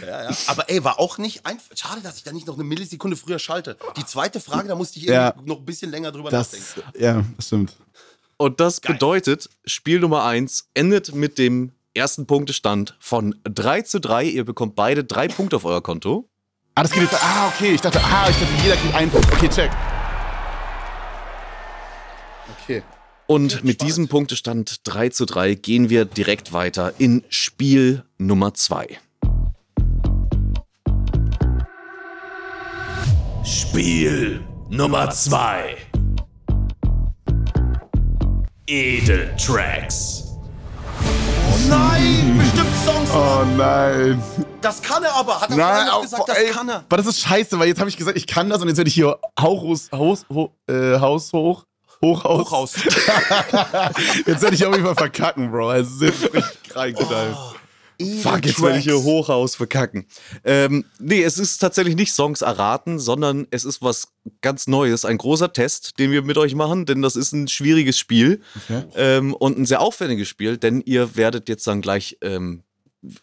[0.00, 0.36] Ja, ja.
[0.46, 1.76] Aber ey, war auch nicht einfach.
[1.76, 3.76] Schade, dass ich da nicht noch eine Millisekunde früher schalte.
[3.96, 5.34] Die zweite Frage, da musste ich Ja.
[5.44, 7.02] noch ein bisschen länger drüber Das, nachdenken.
[7.02, 7.76] ja, das stimmt.
[8.36, 14.24] Und das bedeutet, Spiel Nummer 1 endet mit dem ersten Punktestand von 3 zu 3.
[14.24, 16.28] Ihr bekommt beide drei Punkte auf euer Konto.
[16.74, 17.14] Ah, das geht jetzt.
[17.14, 17.72] Ah, okay.
[17.72, 19.32] Ich dachte, ah, ich dachte, jeder kriegt einen Punkt.
[19.32, 19.70] Okay, check.
[22.62, 22.82] Okay.
[23.26, 28.98] Und mit diesem Punktestand 3 zu 3 gehen wir direkt weiter in Spiel Nummer 2.
[33.42, 35.76] Spiel Nummer 2.
[38.66, 40.25] Edeltracks.
[41.68, 43.10] Nein, bestimmt Songs.
[43.14, 44.22] Oh nein.
[44.60, 45.40] Das kann er aber.
[45.40, 46.76] Hat er Nein, vorhin noch au- gesagt, das ey, kann er.
[46.88, 48.88] Aber das ist scheiße, weil jetzt habe ich gesagt, ich kann das und jetzt werde
[48.88, 50.24] ich hier Haus, Haus,
[50.68, 51.64] äh, Haus hoch,
[52.02, 52.50] Hochhaus.
[52.50, 52.74] Hochhaus.
[54.26, 55.70] Jetzt werde ich auf jeden Fall verkacken, Bro.
[55.70, 57.36] Also es ist richtig reingeknallt.
[58.22, 60.06] Fuck, jetzt werde ich hier Hochhaus verkacken.
[60.44, 64.08] Ähm, nee, es ist tatsächlich nicht Songs erraten, sondern es ist was
[64.42, 65.04] ganz Neues.
[65.04, 68.40] Ein großer Test, den wir mit euch machen, denn das ist ein schwieriges Spiel
[68.96, 72.62] ähm, und ein sehr aufwendiges Spiel, denn ihr werdet jetzt dann gleich ähm,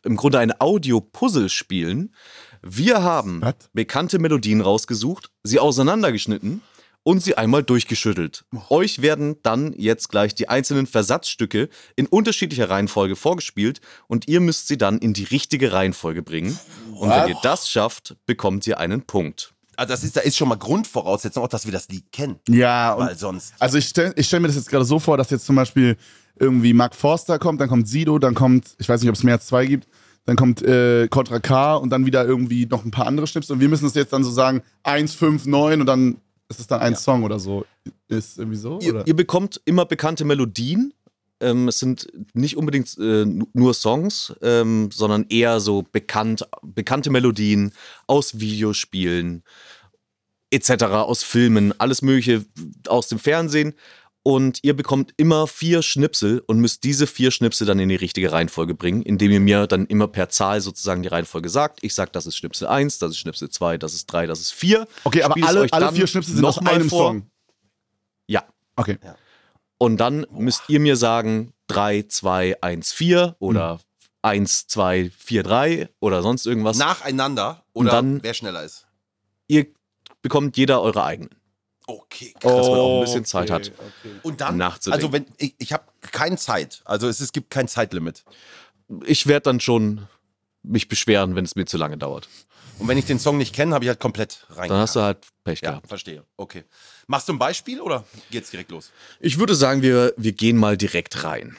[0.03, 2.15] im Grunde ein Audio-Puzzle spielen.
[2.61, 3.55] Wir haben Was?
[3.73, 6.61] bekannte Melodien rausgesucht, sie auseinandergeschnitten
[7.03, 8.45] und sie einmal durchgeschüttelt.
[8.69, 14.67] Euch werden dann jetzt gleich die einzelnen Versatzstücke in unterschiedlicher Reihenfolge vorgespielt und ihr müsst
[14.67, 16.57] sie dann in die richtige Reihenfolge bringen.
[16.95, 19.53] Und wenn ihr das schafft, bekommt ihr einen Punkt.
[19.75, 22.39] Also das ist, da ist schon mal Grundvoraussetzung, auch dass wir das Lied kennen.
[22.47, 23.53] Ja, und Weil sonst.
[23.59, 25.97] Also ich stelle ich stell mir das jetzt gerade so vor, dass jetzt zum Beispiel
[26.39, 29.35] irgendwie Mark Forster kommt, dann kommt Sido, dann kommt, ich weiß nicht, ob es mehr
[29.35, 29.87] als zwei gibt,
[30.25, 33.59] dann kommt äh, Contra K und dann wieder irgendwie noch ein paar andere Schnipsel und
[33.59, 36.17] wir müssen es jetzt dann so sagen, 1, 5, 9 und dann
[36.55, 37.65] ist es dann ein Song oder so.
[38.07, 38.79] Ist irgendwie so?
[38.79, 39.07] Ihr, Oder?
[39.07, 40.93] ihr bekommt immer bekannte Melodien.
[41.39, 47.09] Ähm, es sind nicht unbedingt äh, nu- nur Songs, ähm, sondern eher so bekannt, bekannte
[47.09, 47.73] Melodien
[48.07, 49.43] aus Videospielen
[50.51, 52.45] etc., aus Filmen, alles Mögliche
[52.87, 53.73] aus dem Fernsehen.
[54.25, 58.31] Und ihr bekommt immer vier Schnipsel und müsst diese vier Schnipsel dann in die richtige
[58.31, 61.79] Reihenfolge bringen, indem ihr mir dann immer per Zahl sozusagen die Reihenfolge sagt.
[61.83, 64.53] Ich sag, das ist Schnipsel 1, das ist Schnipsel 2, das ist 3, das ist
[64.53, 64.87] 4.
[65.03, 67.09] Okay, aber Spiel's alle, alle vier Schnipsel sind aus einem vor.
[67.09, 67.29] Song.
[68.27, 68.45] Ja.
[68.77, 68.97] Okay.
[69.77, 73.81] Und dann müsst ihr mir sagen 3, 2, 1, 4 oder
[74.21, 76.77] 1, 2, 4, 3 oder sonst irgendwas.
[76.77, 78.87] Nacheinander Und oder dann- wer schneller ist.
[79.49, 79.67] Ihr
[80.21, 81.35] bekommt jeder eure eigenen.
[81.87, 82.33] Okay.
[82.39, 83.71] Dass man auch ein bisschen Zeit hat.
[84.21, 85.05] Und dann, nachzudenken.
[85.05, 88.23] also wenn ich, ich habe keine Zeit, also es, es gibt kein Zeitlimit.
[89.05, 90.07] Ich werde dann schon
[90.63, 92.29] mich beschweren, wenn es mir zu lange dauert.
[92.79, 94.69] Und wenn ich den Song nicht kenne, habe ich halt komplett rein.
[94.69, 95.87] Dann hast du halt Pech ja, gehabt.
[95.87, 96.23] verstehe.
[96.37, 96.63] Okay.
[97.07, 98.91] Machst du ein Beispiel oder geht's direkt los?
[99.19, 101.55] Ich würde sagen, wir, wir gehen mal direkt rein.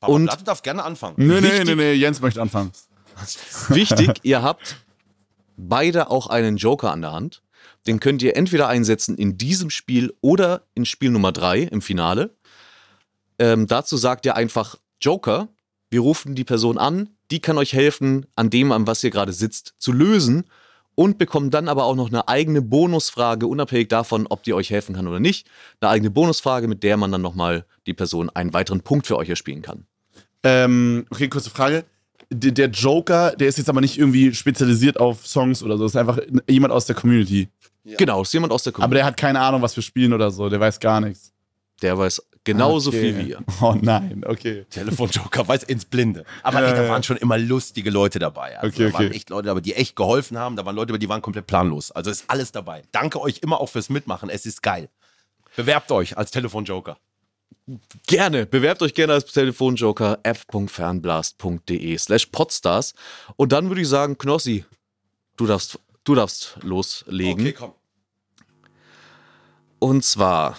[0.00, 1.16] Papa Und- Platte darf gerne anfangen.
[1.18, 2.72] Nee, nee, nee, nee, Jens möchte anfangen.
[3.68, 4.76] Wichtig, ihr habt
[5.56, 7.42] beide auch einen Joker an der Hand.
[7.86, 12.36] Den könnt ihr entweder einsetzen in diesem Spiel oder in Spiel Nummer 3 im Finale.
[13.38, 15.48] Ähm, dazu sagt ihr einfach Joker.
[15.90, 19.32] Wir rufen die Person an, die kann euch helfen, an dem, an was ihr gerade
[19.32, 20.44] sitzt, zu lösen
[20.96, 24.96] und bekommt dann aber auch noch eine eigene Bonusfrage, unabhängig davon, ob die euch helfen
[24.96, 25.48] kann oder nicht.
[25.80, 29.28] Eine eigene Bonusfrage, mit der man dann nochmal die Person einen weiteren Punkt für euch
[29.28, 29.86] erspielen kann.
[30.42, 31.84] Ähm, okay, kurze Frage.
[32.30, 35.84] Der, Joker, der ist jetzt aber nicht irgendwie spezialisiert auf Songs oder so.
[35.84, 37.48] Das ist einfach jemand aus der Community.
[37.84, 38.96] Genau, ist jemand aus der Aber Community.
[38.96, 40.48] der hat keine Ahnung, was wir spielen oder so.
[40.48, 41.32] Der weiß gar nichts.
[41.82, 43.00] Der weiß genauso Okay.
[43.00, 43.38] viel wie ihr.
[43.60, 44.64] Oh nein, okay.
[44.70, 46.24] Telefonjoker, weiß ins Blinde.
[46.42, 48.58] Aber ey, da waren schon immer lustige Leute dabei.
[48.58, 49.14] Also, Okay, Da waren okay.
[49.16, 50.56] echt Leute dabei, die echt geholfen haben.
[50.56, 51.92] Da waren Leute, die waren komplett planlos.
[51.92, 52.82] Also ist alles dabei.
[52.92, 54.30] Danke euch immer auch fürs Mitmachen.
[54.30, 54.88] Es ist geil.
[55.54, 56.96] Bewerbt euch als Telefonjoker.
[58.06, 62.94] Gerne, bewerbt euch gerne als Telefonjoker f.fernblast.de slash podstars
[63.36, 64.64] und dann würde ich sagen, Knossi,
[65.36, 67.54] du darfst, du darfst loslegen.
[67.54, 67.72] komm.
[69.80, 70.58] Und zwar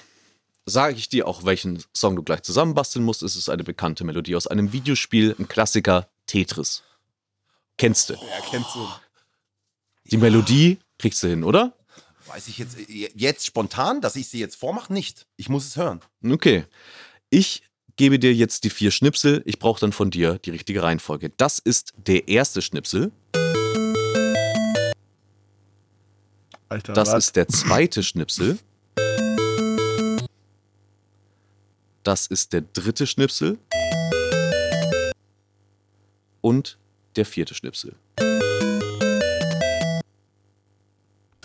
[0.66, 3.24] sage ich dir auch, welchen Song du gleich zusammenbasteln musst.
[3.24, 6.84] Es ist eine bekannte Melodie aus einem Videospiel, ein Klassiker, Tetris.
[7.78, 8.14] Kennst du.
[8.16, 8.20] Ja,
[8.50, 8.88] kennst du.
[10.12, 11.77] Die Melodie kriegst du hin, oder?
[12.28, 14.92] Weiß ich jetzt, äh, jetzt spontan, dass ich sie jetzt vormache?
[14.92, 15.26] Nicht.
[15.38, 16.02] Ich muss es hören.
[16.28, 16.66] Okay.
[17.30, 17.64] Ich
[17.96, 19.42] gebe dir jetzt die vier Schnipsel.
[19.46, 21.30] Ich brauche dann von dir die richtige Reihenfolge.
[21.38, 23.12] Das ist der erste Schnipsel.
[26.70, 27.28] Alter, Das was?
[27.28, 28.60] ist der zweite Schnipsel.
[32.04, 33.58] Das ist der dritte Schnipsel.
[36.42, 36.78] Und
[37.16, 37.96] der vierte Schnipsel.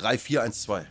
[0.02, 0.86] 3, 4, 1, 2.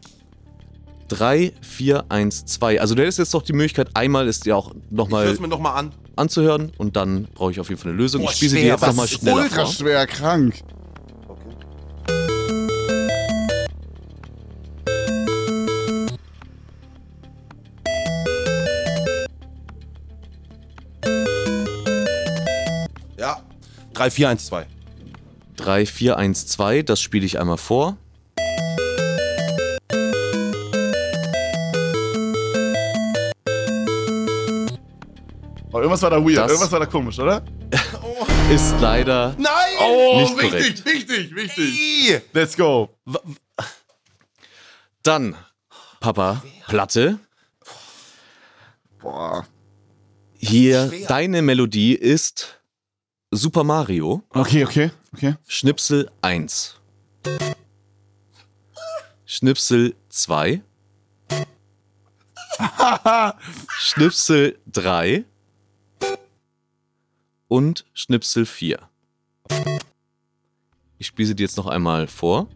[1.10, 2.80] 3, 4, 1, 2.
[2.80, 5.50] Also du hättest jetzt noch die Möglichkeit, einmal ist ja auch Ich nochmal es mir
[5.50, 5.92] nochmal an.
[6.16, 8.22] anzuhören und dann brauche ich auf jeden Fall eine Lösung.
[8.22, 9.74] Boah, ich spiele sie dir jetzt nochmal schneller Ultra vor.
[9.74, 10.64] schwer krank.
[23.18, 23.42] Ja.
[23.94, 24.66] 3, 4, 1, 2.
[25.58, 26.82] 3, 4, 1, 2.
[26.82, 27.98] Das spiele ich einmal vor.
[35.82, 37.44] Irgendwas war da weird, Das- irgendwas war da komisch, oder?
[38.52, 39.52] Ist leider Nein!
[39.80, 41.80] Oh, Nicht wichtig, wichtig, wichtig.
[41.80, 42.20] Ih!
[42.34, 42.90] Let's go.
[45.04, 45.36] dann
[46.00, 47.18] Papa Platte.
[49.00, 49.46] Boah.
[50.38, 51.08] Hier, Schwer.
[51.08, 52.60] deine Melodie ist
[53.32, 55.36] Super Mario, Okay, okay, okay.
[55.48, 56.76] Schnipsel 1.
[59.26, 60.62] Schnipsel 2.
[63.80, 65.24] Schnipsel 3.
[67.52, 68.80] Und Schnipsel 4.
[71.00, 72.48] Ich spiele sie dir jetzt noch einmal vor.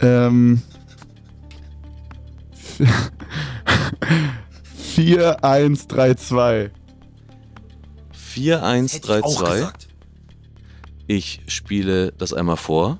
[0.00, 0.62] Ähm.
[4.94, 6.70] 4, 1, 3, 2.
[8.36, 9.54] 4, 1, Hätte 3, ich auch 2.
[9.54, 9.88] gesagt.
[11.06, 12.98] Ich spiele das einmal vor.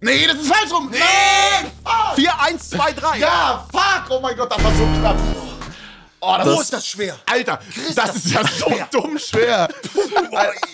[0.00, 0.90] Nee, das ist falsch rum.
[0.90, 1.70] Nein!
[2.14, 3.18] 4, 1, 2, 3.
[3.18, 4.04] Ja, fuck!
[4.10, 5.16] Oh mein Gott, das war so knapp.
[6.20, 7.16] Oh, das, Wo ist das schwer?
[7.26, 7.58] Alter,
[7.94, 9.68] das ist ja so dumm schwer.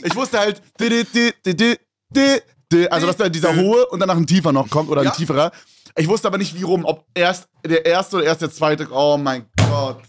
[0.05, 1.77] Ich wusste halt, di- di- di- di- di-
[2.11, 2.41] di-
[2.73, 5.11] di- also dass da dieser hohe und danach ein tiefer noch kommt oder ein Ja.
[5.13, 5.53] tieferer.
[5.97, 8.89] Ich wusste aber nicht, wie rum, ob erst der erste oder erst der zweite.
[8.91, 10.03] Oh mein Gott.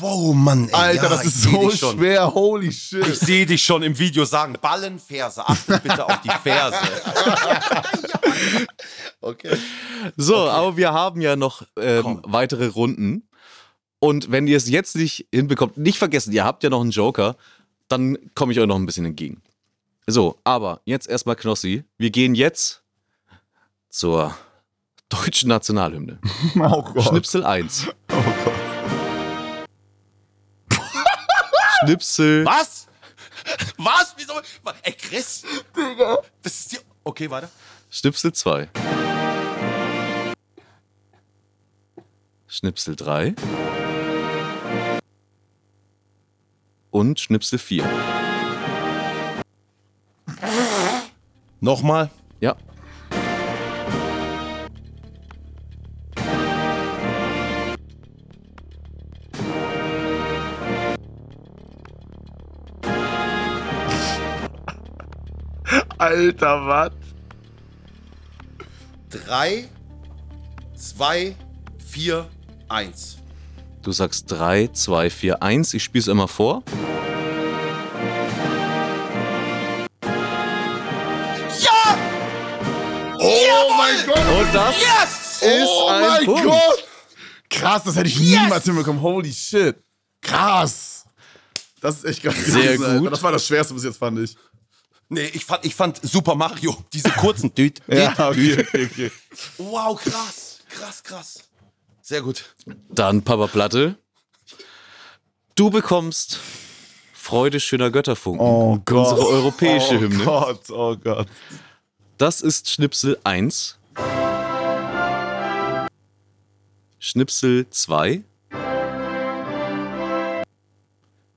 [0.00, 0.74] Wow, Mann, ey.
[0.74, 2.34] Alter, ja, das ich ist so schwer.
[2.34, 3.14] Holy Ich shit.
[3.14, 5.46] sehe dich schon im Video sagen, Ballenferse.
[5.46, 6.76] Achte bitte auf die Ferse.
[9.20, 9.56] okay.
[10.16, 13.28] So, aber wir haben ja noch ähm, weitere Runden.
[14.00, 17.36] Und wenn ihr es jetzt nicht hinbekommt, nicht vergessen, ihr habt ja noch einen Joker,
[17.88, 19.42] dann komme ich euch noch ein bisschen entgegen.
[20.06, 21.84] So, aber jetzt erstmal Knossi.
[21.98, 22.82] Wir gehen jetzt
[23.88, 24.34] zur
[25.08, 26.18] deutschen Nationalhymne.
[26.56, 27.04] Oh Gott.
[27.04, 27.88] Schnipsel 1.
[27.88, 28.14] Oh
[28.44, 28.54] Gott.
[31.84, 32.44] Schnipsel.
[32.46, 32.86] Was?
[33.76, 34.14] Was?
[34.16, 34.32] Wieso?
[34.82, 35.44] Ey, Chris.
[35.76, 36.18] Digga.
[36.42, 36.78] Das ist die.
[37.02, 37.50] Okay, weiter.
[37.90, 38.68] Schnipsel 2.
[42.46, 43.34] Schnipsel 3.
[46.90, 47.84] Und Schnipsel 4.
[51.60, 52.10] Nochmal.
[52.40, 52.56] Ja.
[66.04, 66.92] Alter, was?
[69.26, 69.68] 3,
[70.76, 71.34] 2,
[71.78, 72.28] 4,
[72.68, 73.16] 1.
[73.82, 75.72] Du sagst 3, 2, 4, 1.
[75.72, 76.62] Ich spiele es immer vor.
[83.18, 84.18] Oh mein Gott.
[84.18, 85.42] Und das Yes!
[85.42, 86.44] ist oh ein mein Punkt.
[86.44, 86.84] Gott!
[87.50, 89.00] Krass, das hätte ich niemals hinbekommen.
[89.00, 89.76] Holy shit.
[90.20, 91.04] Krass.
[91.80, 92.34] Das ist echt krass.
[92.44, 92.98] Sehr Alter.
[92.98, 93.12] gut.
[93.12, 94.36] Das war das Schwerste bis jetzt, fand ich.
[95.08, 97.54] Nee, ich fand, ich fand Super Mario, diese kurzen.
[97.54, 99.12] Düt, düt, Ja, okay, okay, okay.
[99.58, 100.60] Wow, krass.
[100.68, 101.44] Krass, krass.
[102.02, 102.54] Sehr gut.
[102.90, 103.96] Dann Papa Platte.
[105.54, 106.40] Du bekommst
[107.12, 108.44] Freude schöner Götterfunken.
[108.46, 109.12] Oh Gott.
[109.12, 110.22] Unsere europäische oh Hymne.
[110.22, 111.28] Oh Gott, oh Gott.
[112.18, 113.78] Das ist Schnipsel 1.
[116.98, 118.22] Schnipsel 2.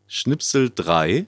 [0.08, 1.26] Schnipsel 3.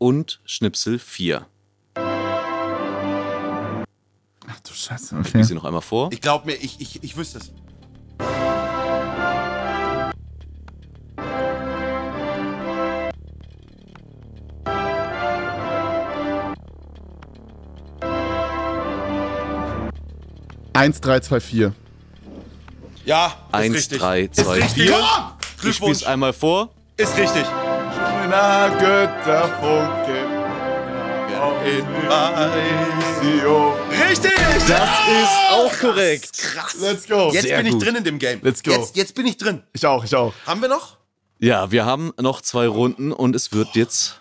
[0.00, 1.46] Und Schnipsel 4.
[1.94, 2.00] Ach
[4.66, 5.42] du Scheiße, Ich okay.
[5.42, 6.08] sie noch einmal vor.
[6.10, 7.52] Ich glaub mir, ich, ich, ich wüsste es.
[20.72, 21.74] Eins, drei, zwei, vier.
[23.04, 23.98] Ja, ist 1, richtig.
[23.98, 24.82] 3, Ist 2, richtig.
[24.84, 24.92] 4.
[24.92, 25.02] Komm!
[25.02, 25.96] Ich spiele Glückwunsch.
[25.98, 26.70] es einmal vor.
[26.96, 27.44] Ist richtig.
[28.30, 30.26] Kleiner Götterfunke.
[33.20, 33.74] Visio.
[34.08, 34.32] Richtig!
[34.68, 36.38] Das ist auch korrekt.
[36.38, 36.76] Krass.
[36.80, 37.30] Let's go.
[37.32, 37.84] Jetzt Sehr bin ich gut.
[37.84, 38.40] drin in dem Game.
[38.42, 38.70] Let's go.
[38.70, 39.62] Jetzt, jetzt bin ich drin.
[39.72, 40.32] Ich auch, ich auch.
[40.46, 40.98] Haben wir noch?
[41.38, 44.20] Ja, wir haben noch zwei Runden und es wird jetzt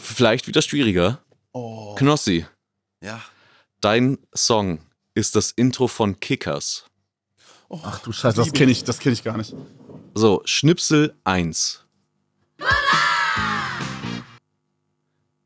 [0.00, 1.18] vielleicht wieder schwieriger.
[1.96, 2.46] Knossi,
[3.02, 3.20] Ja.
[3.80, 4.78] dein Song
[5.14, 6.84] ist das Intro von Kickers.
[7.70, 9.54] Ach du Scheiße, das kenne ich, das kenn ich gar nicht.
[10.14, 11.87] So, Schnipsel 1.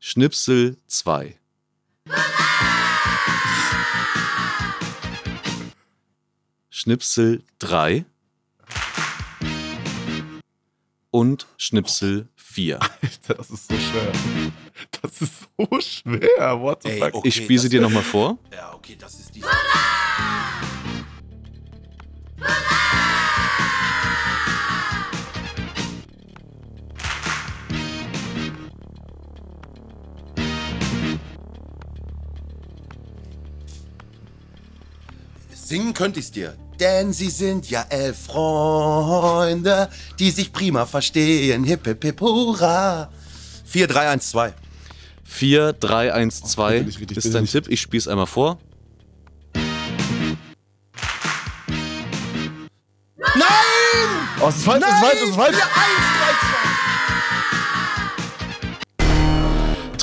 [0.05, 1.39] Schnipsel 2.
[6.69, 8.03] Schnipsel 3.
[11.09, 12.81] Und Schnipsel 4.
[13.01, 14.11] Alter, das ist so schwer.
[15.01, 16.59] Das ist so schwer.
[16.59, 17.13] What the Ey, fuck?
[17.13, 18.37] okay, Ich spiele sie dir nochmal vor.
[18.51, 19.41] Ja, okay, das ist die.
[35.73, 36.53] Singen könnte ich's dir.
[36.79, 41.63] Denn sie sind ja elf Freunde, die sich prima verstehen.
[41.63, 43.09] Hip, hip, hip, hurra.
[43.65, 44.53] 4, 3, 1, 2.
[45.23, 47.47] 4, 3, 1, 2 bitte nicht, richtig, ist dein.
[47.47, 47.69] Tipp.
[47.69, 48.59] Ich spiele es einmal vor.
[54.39, 56.02] Oh, es ist falsch, es ist falsch, es ist falsch.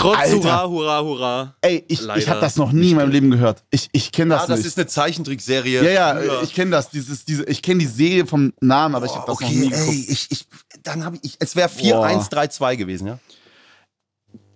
[0.01, 0.35] Trotz Alter.
[0.37, 1.57] Hurra, Hurra, Hurra.
[1.61, 3.63] Ey, ich, ich Leider habe das noch nie in meinem Leben gehört.
[3.71, 4.67] Ich, ich kenne das Ah, das nicht.
[4.67, 5.83] ist eine Zeichentrickserie.
[5.85, 6.43] ja, ja, früher.
[6.43, 6.91] ich kenne das.
[6.91, 9.69] Dieses, diese, ich kenne die Serie vom Namen, aber ich habe das noch nie okay,
[9.69, 9.89] geguckt.
[9.89, 10.47] ey, ich, ich,
[10.83, 12.07] dann habe ich, es wäre 4, Boah.
[12.07, 13.19] 1, 3, 2 gewesen, ja?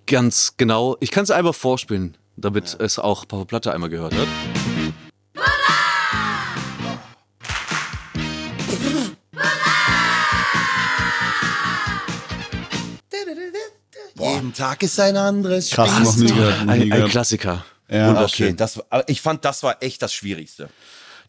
[0.07, 0.97] Ganz genau.
[1.01, 4.29] Ich kann es einmal vorspielen, damit es auch Papa Platte einmal gehört hat.
[14.45, 16.03] Jeden Tag ist ein anderes Krass, Spiel.
[16.05, 16.67] noch nie gehört.
[16.67, 17.09] Noch nie Ein, ein.
[17.09, 17.65] Klassiker.
[17.89, 18.23] Ja.
[18.25, 20.69] Okay, das, war- aber ich fand, das war echt das Schwierigste.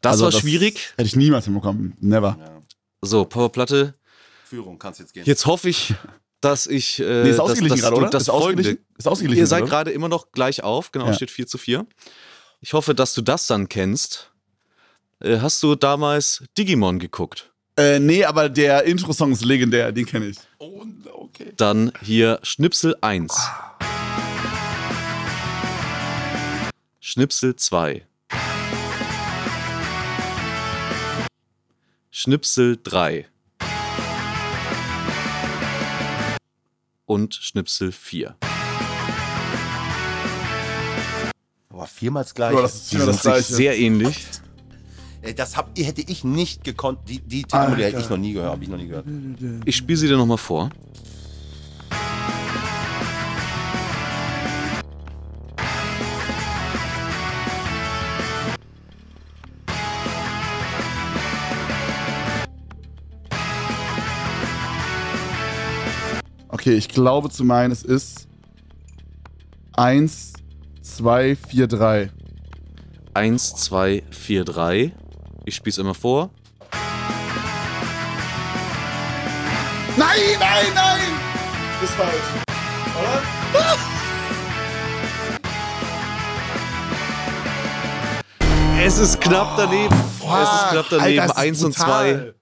[0.01, 0.93] Das Also war schwierig.
[0.97, 1.95] Hätte ich niemals hinbekommen.
[2.01, 2.37] Never.
[3.01, 3.93] So, Papa Platte.
[4.43, 5.23] Führung, kannst jetzt gehen.
[5.25, 5.93] Jetzt hoffe ich,
[6.41, 6.99] dass ich.
[6.99, 8.09] Äh, Nee, ist ausgeglichen gerade, oder?
[8.09, 8.79] Das ist ausgeglichen?
[8.97, 9.39] Ist ausgeglichen.
[9.39, 10.91] Ihr seid gerade immer noch gleich auf.
[10.91, 11.13] Genau, Ja.
[11.13, 11.85] steht 4 zu 4.
[12.59, 14.31] Ich hoffe, dass du das dann kennst.
[15.21, 17.53] Äh, hast du damals Digimon geguckt?
[17.77, 20.37] Äh, nee, aber der Intro-Song ist legendär, den kenne ich.
[20.59, 21.51] Oh, okay.
[21.57, 23.33] Dann hier Schnipsel 1.
[27.01, 28.05] Schnipsel 2.
[32.11, 33.27] Schnipsel 3.
[37.05, 38.37] Und Schnipsel 4.
[41.69, 42.55] Aber viermal gleich.
[42.55, 43.53] Ja, das ist sind das Gleiche.
[43.53, 44.25] sehr ähnlich.
[45.25, 46.99] Ey, das hab, hätte ich nicht gekonnt.
[47.09, 48.51] Die, die Titelmelodie hätte ich noch nie gehört.
[48.51, 49.07] Hab ich noch nie gehört.
[49.65, 50.69] Ich spiele sie dir nochmal vor.
[66.49, 68.27] Okay, ich glaube zu meinen, es ist
[69.73, 70.33] 1,
[70.83, 72.09] 2, 4, 3.
[73.15, 74.93] 1, 2, 4, 3.
[75.47, 76.31] Ich spiele es immer vor.
[79.95, 81.01] Nein, nein, nein!
[81.79, 82.45] Das ist falsch.
[88.81, 89.95] Es ist knapp daneben.
[89.95, 91.19] es ist knapp daneben.
[91.19, 91.73] Alter, 1 und.
[91.73, 92.33] 2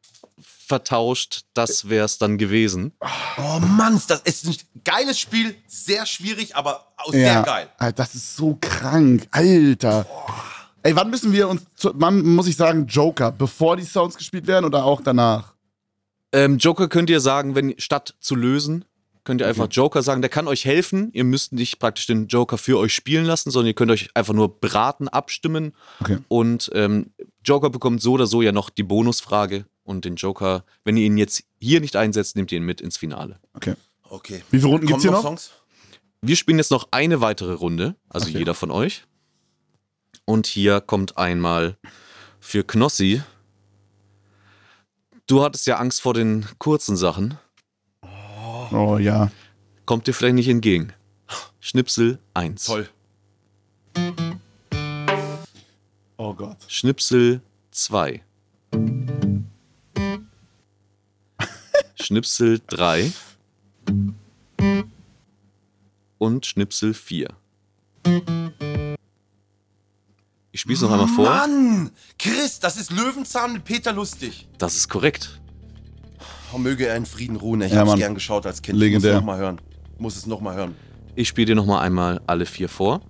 [0.66, 1.42] vertauscht.
[1.54, 2.94] Das wäre es dann gewesen.
[3.38, 5.56] Oh Mann, das ist ein geiles Spiel.
[5.68, 7.70] Sehr schwierig, aber auch sehr Ja, geil.
[7.96, 9.28] Das ist so krank.
[9.32, 10.06] Alter.
[10.84, 14.48] Ey, wann müssen wir uns, zu, wann muss ich sagen, Joker, bevor die Sounds gespielt
[14.48, 15.54] werden oder auch danach?
[16.34, 18.84] Ähm, Joker könnt ihr sagen, wenn statt zu lösen,
[19.24, 20.22] könnt ihr einfach Joker sagen.
[20.22, 21.10] Der kann euch helfen.
[21.14, 24.34] Ihr müsst nicht praktisch den Joker für euch spielen lassen, sondern ihr könnt euch einfach
[24.34, 25.74] nur beraten, abstimmen.
[26.02, 26.18] Okay.
[26.28, 27.12] Und ähm,
[27.46, 29.66] Joker bekommt so oder so ja noch die Bonusfrage.
[29.86, 32.98] Und den Joker, wenn ihr ihn jetzt hier nicht einsetzt, nehmt ihr ihn mit ins
[32.98, 33.40] Finale.
[33.54, 33.76] Okay.
[34.10, 34.44] Okay.
[34.50, 35.22] Wie viele Runden Kommen gibt's hier noch?
[35.22, 35.52] Songs?
[36.22, 38.40] Wir spielen jetzt noch eine weitere Runde, also Okay.
[38.40, 39.04] jeder von euch.
[40.26, 41.78] Und hier kommt einmal
[42.40, 43.22] für Knossi.
[45.28, 47.38] Du hattest ja Angst vor den kurzen Sachen.
[48.72, 49.32] Oh ja.
[49.86, 50.94] Kommt dir vielleicht nicht entgegen.
[51.60, 52.66] Schnipsel 1.
[52.66, 52.90] Toll.
[56.18, 56.58] Oh Gott.
[56.68, 58.24] Schnipsel 2.
[61.96, 63.12] Schnipsel 3.
[66.18, 67.30] Und Schnipsel 4.
[70.56, 71.26] Ich spiele es noch einmal vor.
[71.26, 71.90] Mann!
[72.20, 74.48] Chris, das ist Löwenzahn mit Peter Lustig.
[74.60, 75.42] Das ist korrekt.
[76.54, 77.62] Oh, möge er in Frieden ruhen.
[77.64, 77.98] Ich Ja, hab's Mann.
[78.00, 78.78] gern geschaut als Kind.
[78.78, 79.10] Legendär.
[79.10, 79.62] Ich muss es nochmal hören.
[79.98, 80.76] Muss es nochmal hören.
[81.16, 83.02] Ich spiele dir nochmal einmal alle vier vor.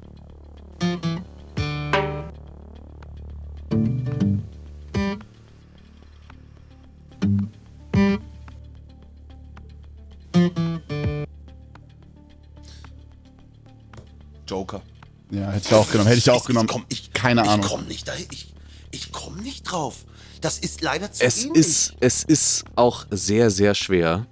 [15.66, 16.08] Hätte ich auch genommen.
[16.08, 16.66] Hätte ich auch Ich- genommen.
[16.68, 17.66] Ich komm, ich, Keine ich Ahnung.
[17.68, 18.26] komm nicht dahin.
[18.32, 18.54] Ich,
[18.92, 19.96] ich komm nicht drauf.
[20.42, 21.58] Das ist leider zu Es ähnlich.
[21.60, 24.26] ist, es ist auch sehr, sehr schwer.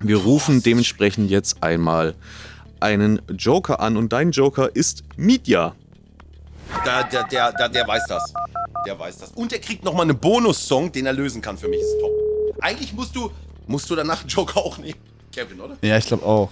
[0.00, 2.14] Wir rufen dementsprechend jetzt einmal
[2.80, 5.74] einen Joker an und dein Joker ist Mietja.
[6.84, 8.32] Da, der, der, der, der weiß das.
[8.86, 9.32] Der weiß das.
[9.32, 11.58] Und er kriegt nochmal einen Bonus-Song, den er lösen kann.
[11.58, 12.12] Für mich ist top.
[12.60, 13.30] Eigentlich musst du,
[13.66, 14.98] musst du danach einen Joker auch nehmen.
[15.32, 15.76] Kevin, oder?
[15.82, 16.50] Ja, ich glaube auch.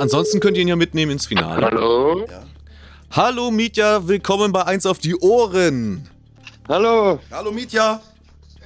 [0.00, 1.66] Ansonsten könnt ihr ihn ja mitnehmen ins Finale.
[1.66, 2.26] Hallo?
[3.10, 6.06] Hallo Mietja, willkommen bei 1 auf die Ohren.
[6.68, 7.18] Hallo?
[7.30, 8.02] Hallo Mietja.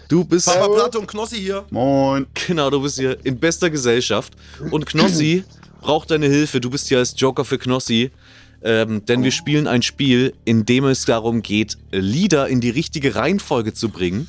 [0.09, 1.65] Du bist Papa Platte und Knossi hier.
[1.71, 2.27] Moin.
[2.49, 4.35] Genau, du bist hier in bester Gesellschaft.
[4.73, 5.45] Und Knossi
[5.81, 6.61] braucht deine Hilfe.
[6.61, 8.11] Du bist hier als Joker für Knossi.
[8.65, 13.15] Ähm, denn wir spielen ein Spiel, in dem es darum geht, Lieder in die richtige
[13.15, 14.27] Reihenfolge zu bringen.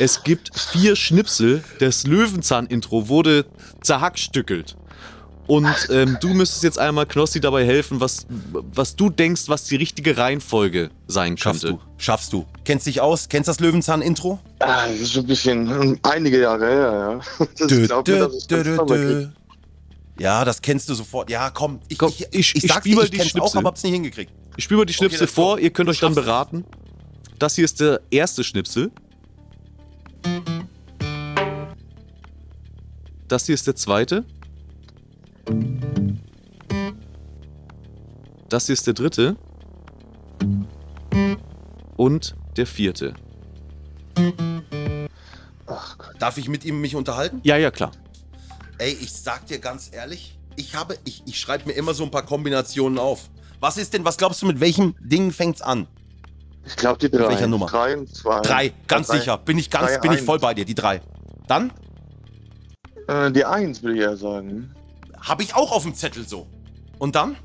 [0.00, 1.62] Es gibt vier Schnipsel.
[1.78, 3.46] Das Löwenzahn-Intro wurde
[3.80, 4.76] zerhackstückelt.
[5.46, 9.76] Und ähm, du müsstest jetzt einmal Knossi dabei helfen, was, was du denkst, was die
[9.76, 11.78] richtige Reihenfolge sein Schaffst könnte.
[11.78, 11.82] du.
[11.98, 12.46] Schaffst du.
[12.64, 13.28] Kennst dich aus?
[13.28, 14.40] Kennst das Löwenzahn-Intro?
[14.58, 17.46] Ah, das ist schon ein bisschen ähm, einige Jahre her, ja.
[17.58, 19.28] Das mir, dass ich das krieg.
[20.18, 21.30] Ja, das kennst du sofort.
[21.30, 21.78] Ja, komm.
[21.88, 23.58] Ich, Komm, ich, ich- ich, ich sag's spiel dir, mal ich die kenn's auch, Schnipsel.
[23.58, 24.32] aber hab's nicht hingekriegt.
[24.56, 25.32] Ich spiele mal die Schnipsel go.
[25.32, 26.64] vor, ihr könnt euch dann beraten.
[27.38, 28.90] Das hier ist der erste Schnipsel.
[33.28, 34.24] Das hier ist der zweite.
[38.48, 39.36] Das hier ist der dritte.
[41.96, 43.14] Und der vierte.
[46.18, 47.40] Darf ich mit ihm mich unterhalten?
[47.42, 47.90] Ja, ja, klar.
[48.78, 52.10] Ey, ich sag dir ganz ehrlich, ich habe, ich, ich schreibe mir immer so ein
[52.10, 53.28] paar Kombinationen auf.
[53.60, 55.86] Was ist denn, was glaubst du, mit welchem Ding fängt's an?
[56.66, 57.28] Ich glaube die drei.
[57.28, 57.66] welcher Nummer?
[57.66, 58.40] Drei und zwei.
[58.40, 59.18] Drei, ganz Drei.
[59.18, 59.38] sicher.
[59.38, 60.26] Bin ich ganz, Drei, bin ich eins.
[60.26, 61.00] voll bei dir, die drei.
[61.46, 61.72] Dann
[63.08, 64.74] Äh, die eins, würde ich eher sagen.
[65.26, 66.46] Habe ich auch auf dem Zettel so.
[66.98, 67.36] Und dann?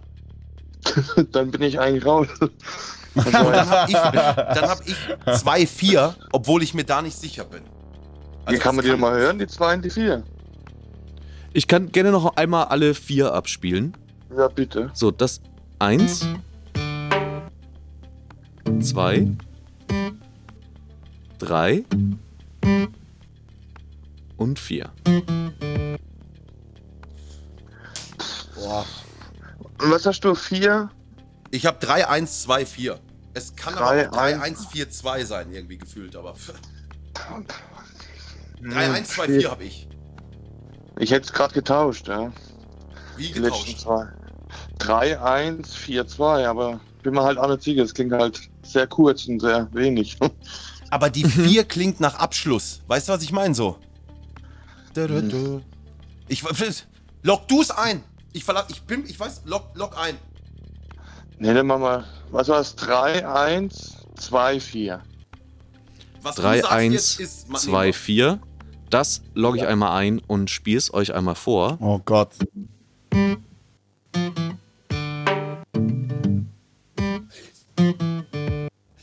[1.32, 2.28] Dann bin ich eigentlich raus.
[3.14, 4.96] Dann habe ich, dann hab ich
[5.38, 7.62] zwei, vier, obwohl ich mir da nicht sicher bin.
[8.48, 9.38] Wie kann man die nochmal hören?
[9.38, 10.24] Die zwei und die vier.
[11.52, 13.98] Ich kann gerne noch einmal alle vier abspielen.
[14.34, 14.92] Ja, bitte.
[14.94, 15.42] So, das
[15.78, 16.26] eins,
[18.80, 19.28] zwei,
[21.38, 21.84] drei
[24.38, 24.90] und vier.
[28.62, 28.86] Boah.
[29.82, 30.36] Und was hast du?
[30.36, 30.90] Vier?
[31.50, 33.00] Ich habe 3, 1, 2, 4.
[33.34, 34.60] Es kann Drei, aber auch 3, eins.
[34.60, 36.36] 1, 4, 2 sein, irgendwie gefühlt, aber
[37.14, 37.40] 3,
[38.62, 39.88] Hm, 1, 2, 4 habe ich.
[41.00, 42.32] Ich hätte es gerade getauscht, ja.
[43.18, 43.80] Wie getauscht?
[43.80, 44.08] zwei.
[44.80, 47.84] 3, 1, 4, 2, aber bin mir halt auch nicht sicher.
[47.84, 50.18] Es klingt halt sehr kurz und sehr wenig.
[50.90, 52.82] Aber die 4 klingt nach Abschluss.
[52.88, 53.78] Weißt du, was ich meine so?
[56.28, 56.44] Ich
[57.24, 58.04] log du es ein.
[58.34, 60.18] Ich verla ich bin ich weiß log log ein.
[61.38, 62.06] Ne, dann machen wir.
[62.30, 62.76] Was war es?
[62.76, 65.02] 3, 1, 2, 4.
[66.22, 68.40] Was 3, du sagst 1, jetzt ist Ma- 2, nee, 4.
[68.90, 71.78] Das logge ich einmal ein und spiele es euch einmal vor.
[71.82, 72.34] Oh Gott.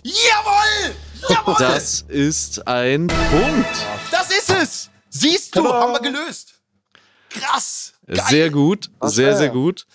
[0.03, 0.95] Jawohl!
[1.29, 1.57] Jawohl!
[1.59, 3.67] Das ist ein Punkt.
[4.11, 4.91] Das ist es!
[5.11, 6.55] Siehst du, haben wir gelöst.
[7.31, 7.93] Krass!
[8.09, 8.25] Geil.
[8.29, 9.87] Sehr gut, sehr, sehr gut.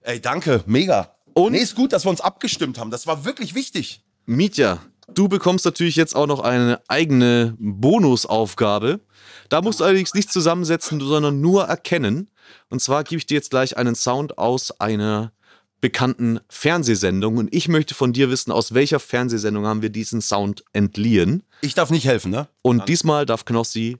[0.00, 1.14] Ey, danke, mega.
[1.34, 2.90] Und- nee, ist gut, dass wir uns abgestimmt haben.
[2.90, 4.02] Das war wirklich wichtig.
[4.26, 4.78] Mietja,
[5.14, 9.00] du bekommst natürlich jetzt auch noch eine eigene Bonusaufgabe.
[9.48, 12.30] Da musst du allerdings nicht zusammensetzen, sondern nur erkennen.
[12.70, 15.32] Und zwar gebe ich dir jetzt gleich einen Sound aus einer
[15.80, 17.36] bekannten Fernsehsendung.
[17.36, 21.44] Und ich möchte von dir wissen, aus welcher Fernsehsendung haben wir diesen Sound entliehen.
[21.60, 22.48] Ich darf nicht helfen, ne?
[22.62, 23.96] Und diesmal darf Knossi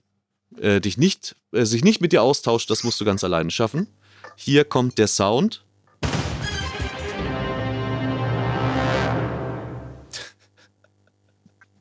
[0.57, 3.87] äh, dich nicht, äh, sich nicht mit dir austauschen, das musst du ganz alleine schaffen.
[4.35, 5.63] Hier kommt der Sound.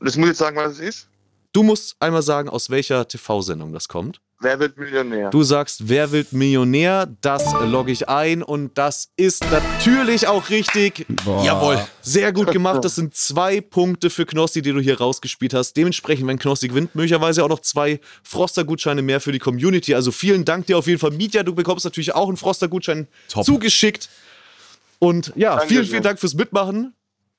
[0.00, 1.08] Das muss ich jetzt sagen, was es ist.
[1.52, 4.20] Du musst einmal sagen, aus welcher TV-Sendung das kommt.
[4.40, 5.30] Wer wird Millionär?
[5.30, 7.08] Du sagst, wer wird Millionär?
[7.22, 11.06] Das logge ich ein und das ist natürlich auch richtig.
[11.24, 11.44] Boah.
[11.44, 11.78] Jawohl.
[12.02, 12.78] Sehr gut gemacht.
[12.88, 15.76] Das sind zwei Punkte für Knossi, die du hier rausgespielt hast.
[15.76, 19.94] Dementsprechend, wenn Knossi gewinnt, möglicherweise auch noch zwei Froster-Gutscheine mehr für die Community.
[19.94, 21.10] Also vielen Dank dir auf jeden Fall.
[21.10, 24.08] Mietja, du bekommst natürlich auch einen Froster-Gutschein zugeschickt.
[25.00, 26.94] Und ja, Danke vielen, vielen Dank fürs Mitmachen.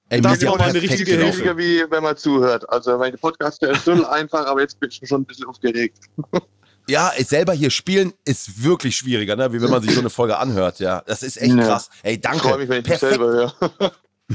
[0.10, 1.12] Ey, Das Mietja, war mal eine richtige.
[1.12, 1.34] Hilfe.
[1.34, 2.70] Schwieriger, wie wenn man zuhört.
[2.70, 5.98] Also, mein Podcast ist so einfach, aber jetzt bin ich schon ein bisschen aufgeregt.
[6.90, 9.52] Ja, selber hier spielen ist wirklich schwieriger, ne?
[9.54, 10.80] wie wenn man sich so eine Folge anhört.
[10.80, 11.64] Ja, das ist echt Ja.
[11.64, 11.90] krass.
[12.04, 12.40] Ey, Ich danke.
[12.48, 13.22] freue mich, wenn ich mich Perfekt.
[13.22, 13.54] selber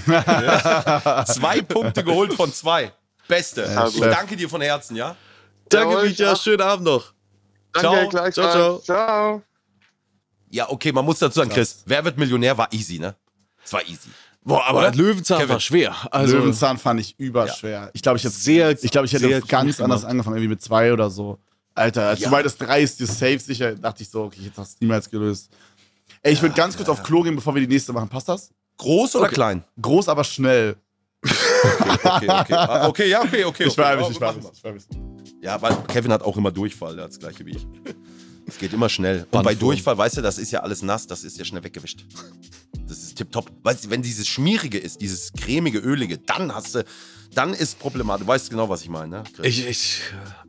[0.05, 1.25] höre.
[1.27, 2.93] Zwei Punkte geholt von zwei.
[3.29, 3.63] Beste.
[3.63, 5.17] Ja, ich danke dir von Herzen, ja?
[5.69, 6.25] Danke, Micha.
[6.25, 6.37] ja.
[6.37, 7.13] Schönen Abend noch.
[7.73, 8.31] Danke, Ciao.
[8.31, 8.79] Ciao, ciao.
[8.81, 9.43] ciao.
[10.51, 13.15] Ja, okay, man muss dazu sagen, Chris, wer wird Millionär war easy, ne?
[13.65, 14.11] Es war easy.
[14.43, 14.93] Boah, aber Oder?
[14.93, 15.49] Löwenzahn Kevin.
[15.55, 15.97] war schwer.
[16.13, 17.91] Also, Löwenzahn fand ich überschwer.
[17.95, 20.63] Ich glaube, ich hätte, Sehr- ich, glaub, ich hätte sehr ganz anders angefangen, irgendwie mit
[20.63, 21.39] zwei oder so.
[21.75, 22.29] Alter, als Ja.
[22.29, 25.11] du meintest, drei ist dir safe sicher, dachte ich so, okay, jetzt hast du niemals
[25.11, 25.51] gelöst.
[26.23, 28.09] Ey, ich würde ganz kurz auf Klo gehen, bevor wir die nächste machen.
[28.09, 28.51] Passt das?
[28.79, 29.65] Groß oder klein?
[29.81, 30.77] Groß, aber schnell.
[31.23, 32.55] Okay, okay.
[32.55, 33.65] Ah, okay, ja, okay, okay.
[33.65, 33.79] Ich okay.
[33.83, 34.35] war Ja, mich, ich war.
[35.41, 37.67] Ja, weil Kevin hat auch immer Durchfall, der hat das gleiche wie ich.
[38.47, 39.27] Es geht immer schnell.
[39.31, 39.55] Und bei.
[39.55, 42.05] Durchfall, weißt du, das ist ja alles nass, das ist ja schnell weggewischt.
[42.87, 43.51] Das ist tipptopp.
[43.63, 46.85] Weißt du, wenn dieses Schmierige ist, dieses cremige, ölige, dann hast du,
[47.35, 48.27] dann ist problematisch.
[48.27, 49.25] Du weißt genau, was ich meine, ne?
[49.35, 49.47] Chris?
[49.47, 50.01] ich, ich,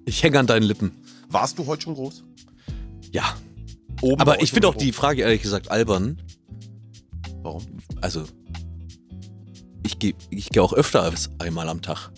[0.05, 0.91] ich hänge an deinen Lippen.
[1.29, 2.23] Warst du heute schon groß?
[3.11, 3.35] Ja.
[4.01, 6.21] Oben Aber ich finde auch die Frage ehrlich gesagt albern.
[7.41, 7.63] Warum?
[8.01, 8.25] Also,
[9.83, 12.11] ich gehe ich geh auch öfter als einmal am Tag.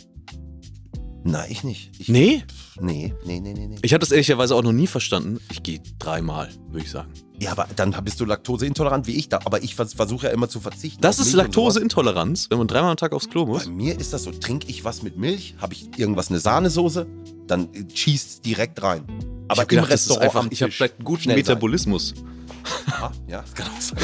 [1.24, 1.92] Nein, ich nicht.
[2.00, 2.44] Ich, Nee?
[2.80, 3.76] Nee, nee, nee, nee, nee.
[3.82, 5.40] Ich habe das ehrlicherweise auch noch nie verstanden.
[5.52, 7.12] Ich gehe dreimal, würde ich sagen.
[7.40, 9.40] Ja, aber dann bist du laktoseintolerant wie ich da.
[9.46, 11.02] Aber ich vers versuche ja immer zu verzichten.
[11.02, 11.34] Das ist.
[11.34, 13.66] Laktoseintoleranz, wenn man dreimal am Tag aufs Klo muss.
[13.66, 17.06] Bei mir ist das so, trinke ich was mit Milch, habe ich irgendwas, eine Sahnesoße,
[17.46, 19.04] dann schießt direkt rein.
[19.50, 21.44] Aber ich gedacht, im ist Restaurant einfach, ich habe vielleicht einen guten schnell sein.
[21.44, 22.16] Metabolismus.
[22.88, 24.00] Ja, ja, das kann auch sein.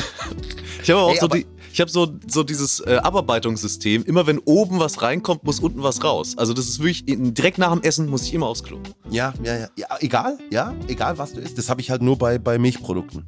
[0.83, 4.03] Ich habe auch Ey, so, die, ich hab so, so dieses äh, Abarbeitungssystem.
[4.03, 6.37] Immer wenn oben was reinkommt, muss unten was raus.
[6.37, 8.77] Also das ist wirklich, direkt nach dem Essen muss ich immer aufs Klo.
[9.09, 9.87] Ja, ja, ja, ja.
[9.99, 11.57] Egal, ja, egal was du isst.
[11.57, 13.25] Das habe ich halt nur bei, bei Milchprodukten.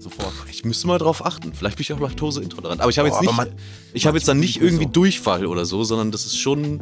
[0.00, 0.32] Sofort.
[0.50, 1.52] Ich müsste mal drauf achten.
[1.52, 2.80] Vielleicht bin ich auch laktoseintolerant.
[2.80, 3.48] Aber ich habe jetzt nicht, man-
[3.92, 4.90] ich habe jetzt dann nicht irgendwie so.
[4.90, 6.80] Durchfall oder so, sondern das ist schon.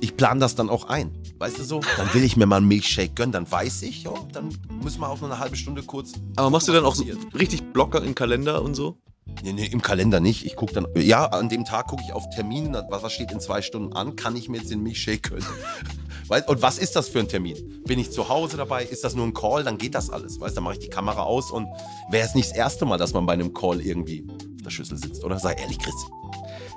[0.00, 1.10] Ich plane das dann auch ein.
[1.38, 1.80] Weißt du so?
[1.96, 4.48] Dann will ich mir mal einen Milchshake gönnen, dann weiß ich, ja, dann
[4.82, 6.12] müssen wir auch nur eine halbe Stunde kurz.
[6.36, 7.04] Aber machst du dann auch so
[7.38, 8.96] richtig Blocker im Kalender und so?
[9.42, 10.44] Nee, nee, im Kalender nicht.
[10.44, 13.62] Ich gucke dann, ja, an dem Tag gucke ich auf Termin, was, steht in zwei
[13.62, 15.46] Stunden an, kann ich mir jetzt den Milchshake gönnen.
[16.46, 17.82] Und was ist das für ein Termin?
[17.86, 18.84] Bin ich zu Hause dabei?
[18.84, 19.64] Ist das nur ein Call?
[19.64, 20.38] Dann geht das alles.
[20.38, 21.66] Weißt, dann mache ich die Kamera aus und
[22.10, 24.98] wäre es nicht das erste Mal, dass man bei einem Call irgendwie auf der Schüssel
[24.98, 25.38] sitzt, oder?
[25.38, 25.94] Sei ehrlich, Chris.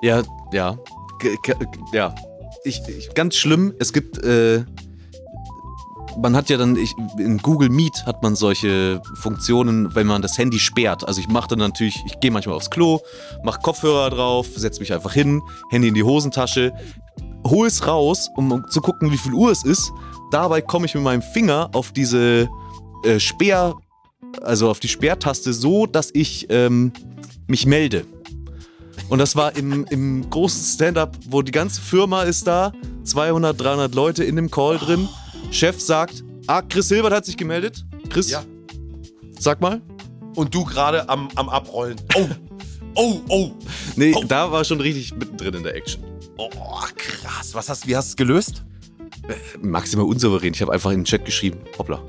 [0.01, 0.23] Ja,
[0.53, 0.77] ja.
[1.91, 2.15] Ja.
[2.63, 4.63] Ich, ich, ganz schlimm, es gibt, äh,
[6.17, 10.37] man hat ja dann, ich, in Google Meet hat man solche Funktionen, wenn man das
[10.37, 11.07] Handy sperrt.
[11.07, 12.99] Also ich mache dann natürlich, ich gehe manchmal aufs Klo,
[13.43, 16.73] mache Kopfhörer drauf, setze mich einfach hin, Handy in die Hosentasche,
[17.45, 19.91] hol es raus, um zu gucken, wie viel Uhr es ist.
[20.31, 22.49] Dabei komme ich mit meinem Finger auf diese
[23.03, 23.75] äh, Sperr,
[24.41, 26.93] also auf die Sperrtaste so, dass ich ähm,
[27.47, 28.05] mich melde.
[29.09, 32.71] Und das war im, im großen Stand-up, wo die ganze Firma ist da,
[33.03, 35.09] 200, 300 Leute in dem Call drin.
[35.51, 37.85] Chef sagt, ah, Chris Hilbert hat sich gemeldet.
[38.09, 38.43] Chris, Ja.
[39.39, 39.81] sag mal.
[40.35, 41.97] Und du gerade am, am Abrollen.
[42.15, 42.27] Oh,
[42.95, 43.51] oh, oh.
[43.95, 44.23] Nee, Oh.
[44.27, 46.01] da war schon richtig mittendrin in der Action.
[46.37, 46.49] Oh,
[46.95, 47.53] krass.
[47.53, 48.63] Was hast, wie hast du es gelöst?
[49.61, 50.53] Maximal unsouverän.
[50.53, 52.01] Ich habe einfach in den Chat geschrieben, hoppla.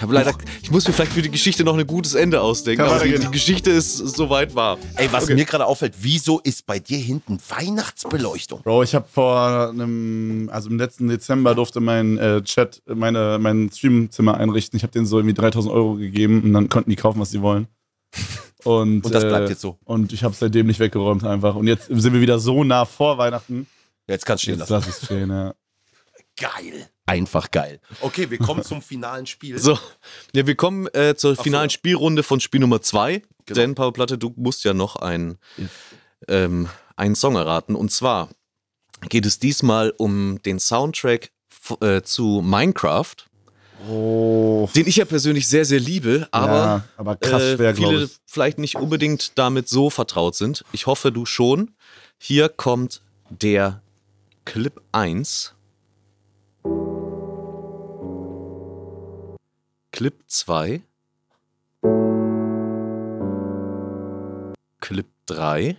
[0.00, 0.32] Ich habe leider,
[0.62, 3.30] ich muss mir vielleicht für die Geschichte noch ein gutes Ende ausdenken, aber die, die
[3.30, 4.78] Geschichte ist soweit wahr.
[4.96, 5.34] Ey, was Okay.
[5.34, 8.62] mir gerade auffällt, wieso ist bei dir hinten Weihnachtsbeleuchtung?
[8.62, 13.70] Bro, ich habe vor einem, also im letzten Dezember durfte mein äh, Chat meine, mein
[13.70, 14.78] Streamzimmer einrichten.
[14.78, 17.42] Ich habe denen so irgendwie 3000 Euro gegeben und dann konnten die kaufen, was sie
[17.42, 17.66] wollen.
[18.64, 19.76] Und, Und das bleibt äh, jetzt so.
[19.84, 21.56] Und ich habe seitdem nicht weggeräumt einfach.
[21.56, 23.66] Und jetzt sind wir wieder so nah vor Weihnachten.
[24.06, 24.86] Jetzt kannst du stehen Jetzt lassen.
[24.88, 25.54] lass ich stehen, ja.
[26.38, 26.88] Geil.
[27.10, 27.80] Einfach geil.
[28.00, 29.58] Okay, wir kommen zum finalen Spiel.
[29.58, 29.76] So,
[30.32, 31.74] ja, wir kommen äh, zur finalen ja.
[31.74, 33.22] Spielrunde von Spiel Nummer 2.
[33.46, 33.60] Genau.
[33.60, 35.38] Denn, Paul Platte, du musst ja noch ein,
[36.28, 37.74] ähm, einen Song erraten.
[37.74, 38.28] Und zwar
[39.08, 41.32] geht es diesmal um den Soundtrack
[41.80, 43.16] äh, zu Minecraft,
[43.88, 44.68] Oh.
[44.76, 48.04] den ich ja persönlich sehr, sehr liebe, aber ja, aber krass äh, schwer, glaube viele
[48.04, 48.18] ich.
[48.26, 50.64] vielleicht nicht unbedingt damit so vertraut sind.
[50.70, 51.74] Ich hoffe, du schon.
[52.18, 53.00] Hier kommt
[53.30, 53.82] der
[54.44, 55.54] Clip 1.
[60.00, 60.80] Clip 2.
[64.80, 65.76] Clip 3.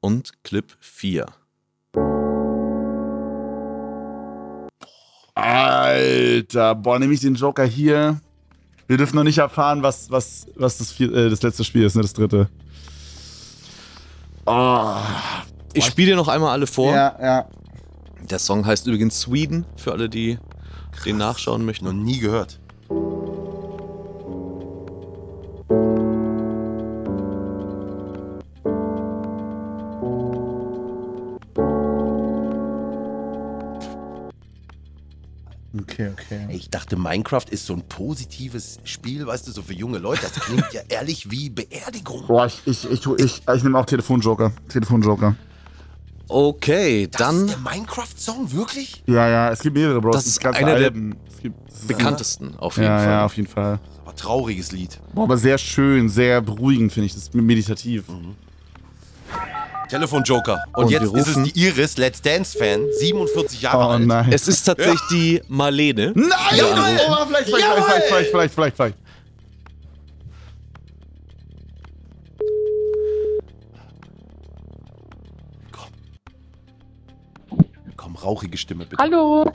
[0.00, 1.26] Und Clip 4.
[5.36, 8.20] Alter, boah, nehme ich den Joker hier.
[8.88, 11.94] Wir dürfen noch nicht erfahren, was, was, was das, vier, äh, das letzte Spiel ist,
[11.94, 12.48] ne, das dritte.
[14.46, 14.96] Oh.
[15.74, 16.92] Ich spiele dir noch einmal alle vor.
[16.92, 17.48] Ja, ja.
[18.28, 20.40] Der Song heißt übrigens Sweden, für alle, die
[21.04, 21.84] den nachschauen möchten.
[21.86, 22.58] Noch nie gehört.
[35.78, 36.46] Okay, okay.
[36.48, 40.22] Ich dachte, Minecraft ist so ein positives Spiel, weißt du, so für junge Leute.
[40.22, 42.26] Das klingt ja ehrlich wie Beerdigung.
[42.26, 44.52] Boah, ich, ich, ich, tu- ich, ich nehme auch Telefonjoker.
[44.68, 45.36] Telefonjoker.
[46.28, 49.02] Okay, Das dann ist der Minecraft-Song, wirklich?
[49.06, 50.10] Ja, ja, es gibt mehrere, Bro.
[50.12, 51.16] Das Es ist einer der Alben.
[51.32, 53.06] Es gibt, das bekanntesten auf jeden Ja, Fall.
[53.08, 53.78] ja, auf jeden Fall.
[54.04, 54.98] Aber trauriges Lied.
[55.14, 57.14] Boah, aber sehr schön, sehr beruhigend, finde ich.
[57.14, 58.04] Das ist meditativ.
[59.88, 60.64] Telefonjoker.
[60.74, 64.06] Und, Und jetzt ist es die Iris, Let's Dance-Fan, 47 Jahre Oh alt.
[64.06, 64.32] nein.
[64.32, 66.12] Es ist tatsächlich die Marlene.
[66.14, 66.28] Nein!
[66.56, 68.96] Ja, oh, oh, vielleicht, vielleicht, vielleicht, vielleicht, vielleicht, vielleicht, vielleicht,
[78.26, 79.02] rauchige Stimme bitte.
[79.02, 79.50] Hallo.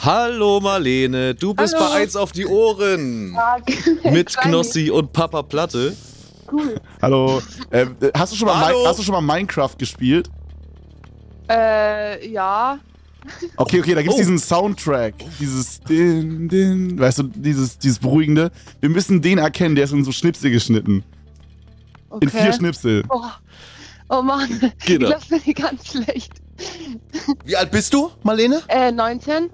[0.00, 1.86] Hallo Marlene, du bist Hallo.
[1.90, 3.36] bei eins auf die Ohren.
[4.04, 5.96] Mit Knossi und Papa Platte.
[6.50, 6.80] Cool.
[7.02, 7.42] Hallo.
[7.72, 8.84] Ähm, äh, hast, du schon mal Hallo.
[8.86, 10.28] Hast du schon mal Minecraft gespielt?
[11.48, 12.78] Äh, ja.
[13.56, 14.18] Okay, okay, da gibt's Oh.
[14.20, 15.14] diesen Soundtrack.
[15.40, 18.52] Dieses Din, Din, weißt du, dieses, dieses beruhigende.
[18.80, 21.02] Wir müssen den erkennen, der ist in so Schnipsel geschnitten.
[22.10, 22.24] Okay.
[22.24, 23.02] In vier Schnipsel.
[23.08, 23.22] Oh,
[24.10, 24.48] oh Mann.
[24.84, 25.26] Geht Ich das?
[25.28, 26.32] glaube, bin ganz schlecht.
[27.44, 28.62] Wie alt bist du, Marlene?
[28.68, 29.50] Äh, 19?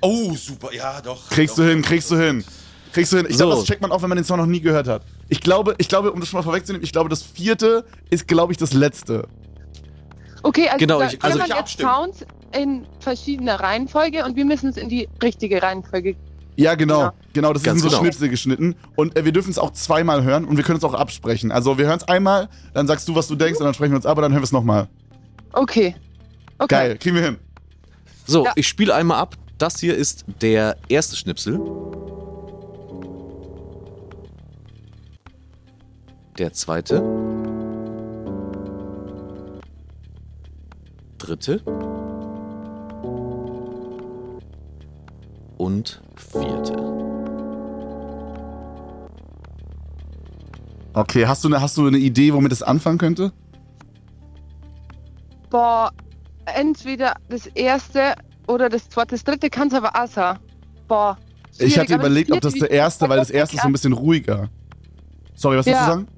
[0.00, 0.72] Oh, super.
[0.74, 1.30] Ja, doch.
[1.30, 1.62] Kriegst doch.
[1.64, 2.44] du hin, kriegst du hin.
[2.92, 3.26] Kriegst du hin.
[3.28, 3.58] Ich glaube, So.
[3.60, 5.02] das checkt man auch, wenn man den Song noch nie gehört hat.
[5.28, 8.52] Ich glaube, ich glaube, um das schon mal vorwegzunehmen, ich glaube, das vierte ist, glaube
[8.52, 9.26] ich, das letzte.
[10.42, 11.78] Okay, also, Genau, da, ich- also also man jetzt.
[11.78, 16.16] Sounds in verschiedener Reihenfolge und wir müssen es in die richtige Reihenfolge.
[16.56, 17.00] Ja, genau.
[17.00, 17.14] Ja.
[17.32, 18.02] Genau, das Ganz ist in so genau.
[18.02, 18.74] Schnipsel geschnitten.
[18.94, 21.50] Und äh, wir dürfen es auch zweimal hören und wir können es auch absprechen.
[21.50, 23.96] Also wir hören es einmal, dann sagst du, was du denkst, und dann sprechen wir
[23.96, 24.88] uns ab, und dann hören wir es nochmal.
[25.52, 25.94] Okay.
[26.58, 26.68] Okay.
[26.68, 27.38] Geil, kriegen wir hin.
[28.26, 28.52] So, Ja.
[28.56, 29.36] ich spiele einmal ab.
[29.58, 31.60] Das hier ist der erste Schnipsel.
[36.38, 37.02] Der zweite.
[41.18, 41.60] Dritte.
[45.58, 46.76] Und vierte.
[50.94, 53.32] Okay, hast du, eine, hast du eine Idee, womit es anfangen könnte?
[55.52, 55.92] Boah,
[56.46, 58.14] entweder das erste
[58.48, 59.10] oder das zweite.
[59.14, 60.38] Das dritte kann es aber auch sein.
[60.88, 61.18] Boah.
[61.58, 64.48] Ich hatte überlegt, ob das der erste, weil das erste ist so ein bisschen ruhiger.
[65.34, 65.86] Sorry, was willst Ja.
[65.86, 66.08] du sagen?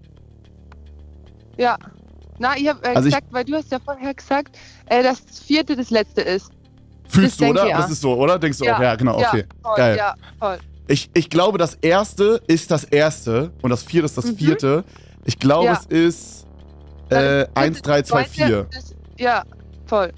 [1.57, 1.77] Ja.
[2.39, 4.57] Na, ich habe äh, Also ich- gesagt, weil du hast ja vorher gesagt,
[4.87, 6.51] äh, dass das vierte das letzte ist.
[7.09, 7.71] Fühlst du, denke oder?
[7.77, 8.39] Das ist so, oder?
[8.39, 8.81] Denkst du auch?
[8.81, 9.41] Ja, genau, okay.
[9.41, 9.97] Ja, voll, Geil.
[9.97, 10.59] ja, voll.
[10.87, 14.37] Ich, ich glaube, das erste ist das erste und das vierte ist das Mhm.
[14.37, 14.85] vierte.
[15.25, 15.73] Ich glaube, Ja.
[15.81, 16.47] es ist
[17.11, 18.67] äh, das 1, 3, 2, zweite 4.
[18.71, 19.43] ist- Ja,
[19.87, 20.13] voll.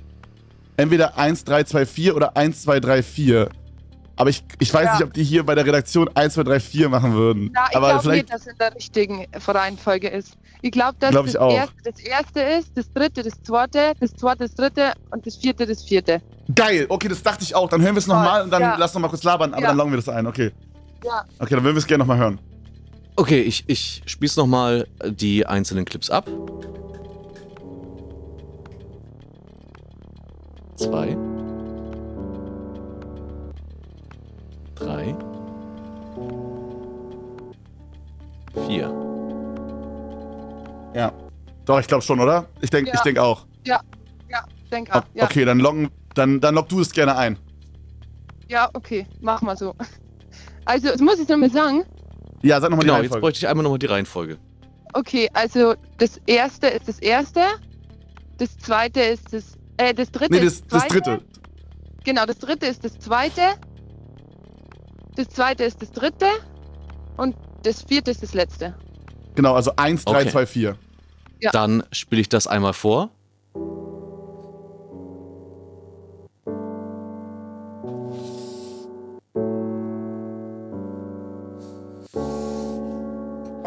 [0.77, 3.49] Entweder 1, 3, 2, 4 oder 1, 2, 3, 4.
[4.19, 4.93] Aber ich, ich weiß Ja.
[4.95, 7.51] nicht, ob die hier bei der Redaktion 1, 2, 3, 4 machen würden.
[7.55, 8.23] Na, ich Aber glaube vielleicht.
[8.25, 10.37] nicht, dass es in der richtigen Reihenfolge ist.
[10.63, 14.15] Ich glaube, dass Glaub ich das, erste das erste ist, das dritte das zweite, das
[14.15, 16.23] zweite das dritte und das vierte das vierte.
[16.55, 17.69] Geil, okay, das dachte ich auch.
[17.69, 18.77] Dann hören wir es nochmal und dann Ja.
[18.79, 19.69] lass noch mal kurz labern, aber Ja.
[19.69, 20.51] dann loggen wir das ein, okay.
[21.05, 21.25] Ja.
[21.39, 22.39] Okay, dann würden wir es gerne nochmal hören.
[23.17, 26.27] Okay, ich, ich spiele nochmal die einzelnen Clips ab.
[30.77, 31.17] Zwei.
[34.75, 35.15] Drei.
[38.67, 38.93] Vier.
[40.95, 41.13] Ja.
[41.65, 42.47] Doch, ich glaube schon, oder?
[42.61, 42.95] Ich denke Ja.
[42.97, 43.47] ich denk auch.
[44.73, 45.03] Denk O- auch.
[45.15, 45.23] Ja.
[45.25, 47.39] Okay, dann loggen, dann, dann log du es gerne ein.
[48.49, 49.75] ja, okay, mach mal so.
[50.65, 51.85] Also, das muss ich nochmal sagen.
[52.43, 53.21] Ja, sag nochmal Genau, die jetzt Reihenfolge.
[53.21, 54.39] bräuchte ich einmal nochmal die Reihenfolge.
[54.93, 57.43] Okay, also das erste ist das erste,
[58.39, 61.11] das zweite ist das, äh, das dritte Nee, ist das, das zweite.
[61.11, 61.25] dritte.
[62.05, 63.41] Genau, das dritte ist das zweite.
[65.17, 66.27] Das zweite ist das dritte.
[67.17, 68.75] Und das vierte ist das letzte.
[69.35, 70.31] Genau, also 1, 3, Okay.
[70.31, 70.77] 2, 4.
[71.41, 71.51] Ja.
[71.51, 73.11] Dann spiele ich das einmal vor.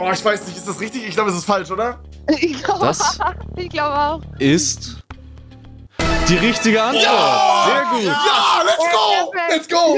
[0.01, 1.05] Oh, ich weiß nicht, ist das richtig?
[1.07, 1.99] Ich glaube, es ist falsch, oder?
[2.39, 2.91] Ich glaube
[3.69, 4.21] glaub auch.
[4.37, 4.97] ist
[6.29, 7.03] die richtige Antwort.
[7.03, 8.03] Sehr gut.
[8.05, 9.33] Ja, let's go!
[9.49, 9.95] Let's go!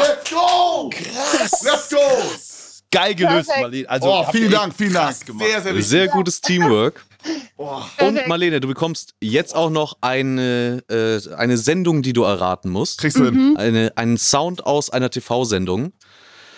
[0.00, 0.90] Let's go!
[0.90, 1.62] Krass.
[1.62, 1.98] Let's go!
[2.90, 3.60] Geil gelöst, Perfekt.
[3.60, 3.88] Marlene.
[3.90, 5.06] Also, Oh, habt vielen ihr Dank, vielen Dank.
[5.08, 5.46] krass gemacht.
[5.48, 5.88] Sehr, sehr wichtig.
[5.88, 7.04] Sehr gutes Teamwork.
[7.56, 7.76] Oh.
[7.76, 8.28] Und Perfekt.
[8.28, 12.98] Marlene, du bekommst jetzt auch noch eine, äh, eine Sendung, die du erraten musst.
[13.00, 13.34] Kriegst du hin.
[13.52, 13.56] Mhm.
[13.56, 15.94] Eine, einen Sound aus einer TV-Sendung,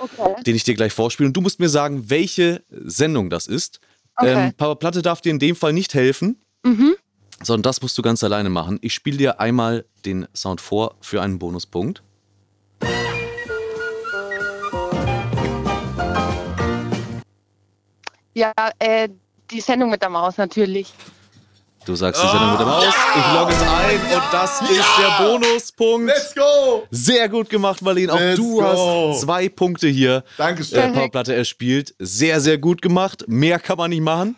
[0.00, 0.42] Okay.
[0.44, 1.28] den ich dir gleich vorspiele.
[1.28, 3.78] Und du musst mir sagen, welche Sendung das ist.
[4.16, 4.32] Okay.
[4.46, 6.96] Ähm, Papa Platte darf dir in dem Fall nicht helfen, Mhm.
[7.42, 8.78] Sondern das musst du ganz alleine machen.
[8.82, 12.02] Ich spiele dir einmal den Sound vor für einen Bonuspunkt.
[18.34, 19.08] Ja, äh,
[19.50, 20.92] die Sendung mit der Maus natürlich.
[21.86, 22.84] Du sagst die Sendung mit der Maus.
[22.84, 26.08] Ich logge es ein und das ist der Bonuspunkt.
[26.08, 26.82] Let's go!
[26.90, 28.12] Sehr gut gemacht, Marlene.
[28.12, 28.62] Auch Let's du go.
[29.12, 30.24] hast zwei Punkte hier.
[30.36, 30.80] Dankeschön.
[30.80, 31.94] Äh, Powerplatte erspielt.
[32.00, 33.24] Sehr, sehr gut gemacht.
[33.28, 34.36] Mehr kann man nicht machen.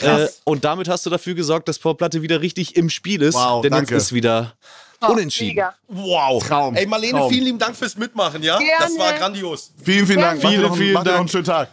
[0.00, 3.34] Äh, und damit hast du dafür gesorgt, dass Powerplatte wieder richtig im Spiel ist.
[3.34, 3.94] Wow, denn danke.
[3.94, 4.54] jetzt ist wieder
[5.00, 5.54] Oh, unentschieden.
[5.56, 5.74] mega.
[5.86, 6.44] Wow.
[6.46, 6.74] Traum.
[6.74, 7.30] Ey, Marlene, Traum.
[7.30, 8.58] vielen lieben Dank fürs Mitmachen, ja?
[8.58, 8.72] Gerne.
[8.80, 9.72] Das war grandios.
[9.82, 10.42] Vielen, vielen Dank.
[10.42, 11.30] Mach dir Vielen, vielen mach dir noch einen Dank.
[11.30, 11.68] schönen Tag.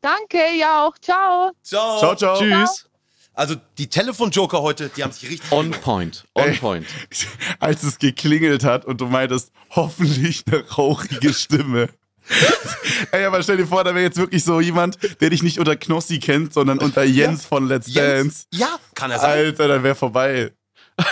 [0.00, 0.96] Danke, ja auch.
[0.98, 1.50] Ciao.
[1.62, 1.98] Ciao.
[1.98, 2.38] Ciao, ciao.
[2.38, 2.84] Tschüss.
[3.32, 5.50] Also, die Telefonjoker heute, die haben sich richtig.
[5.52, 6.24] On point.
[6.34, 6.56] On Ey.
[6.56, 6.86] point.
[7.60, 11.88] Als es geklingelt hat und du meintest, hoffentlich eine rauchige Stimme.
[13.12, 15.76] Ey, aber stell dir vor, da wäre jetzt wirklich so jemand, der dich nicht unter
[15.76, 18.16] Knossi kennt, sondern unter Jens von Let's Dance.
[18.16, 18.46] Jens?
[18.52, 19.30] Ja, kann er sein.
[19.30, 20.52] Alter, da wäre vorbei.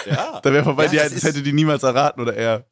[0.04, 0.40] Ja.
[0.42, 2.66] Da wäre vorbei, Ja, die, das das hätte die niemals erraten oder er.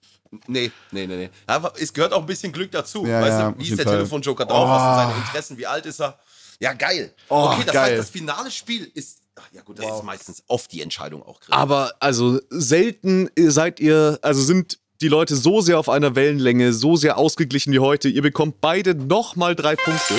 [0.46, 1.30] Nee, nee, nee, nee.
[1.46, 3.06] Aber es gehört auch ein bisschen Glück dazu.
[3.06, 3.96] Ja, weißt ja, du, wie ist der Fall.
[3.96, 4.66] Telefonjoker drauf?
[4.66, 4.70] Oh.
[4.70, 5.58] Was sind seine Interessen?
[5.58, 6.18] Wie alt ist er?
[6.60, 7.14] Ja, geil.
[7.28, 7.90] Oh, okay, das geil.
[7.90, 9.18] heißt, das finale Spiel ist.
[9.36, 11.40] Ach, ja, gut, das ist meistens oft die Entscheidung auch.
[11.40, 11.52] Chris.
[11.52, 16.96] Aber also selten seid ihr, also sind die Leute so sehr auf einer Wellenlänge, so
[16.96, 18.08] sehr ausgeglichen wie heute.
[18.08, 20.14] Ihr bekommt beide nochmal drei Punkte.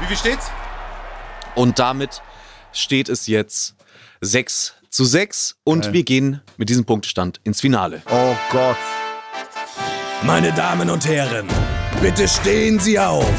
[0.00, 0.50] Wie viel steht's?
[1.54, 2.20] Und damit
[2.72, 3.76] steht es jetzt
[4.20, 5.92] 6 zu 6 und Geil.
[5.94, 8.02] wir gehen mit diesem Punktestand ins Finale.
[8.10, 8.76] Oh Gott.
[10.22, 11.46] Meine Damen und Herren,
[12.02, 13.32] bitte stehen Sie auf.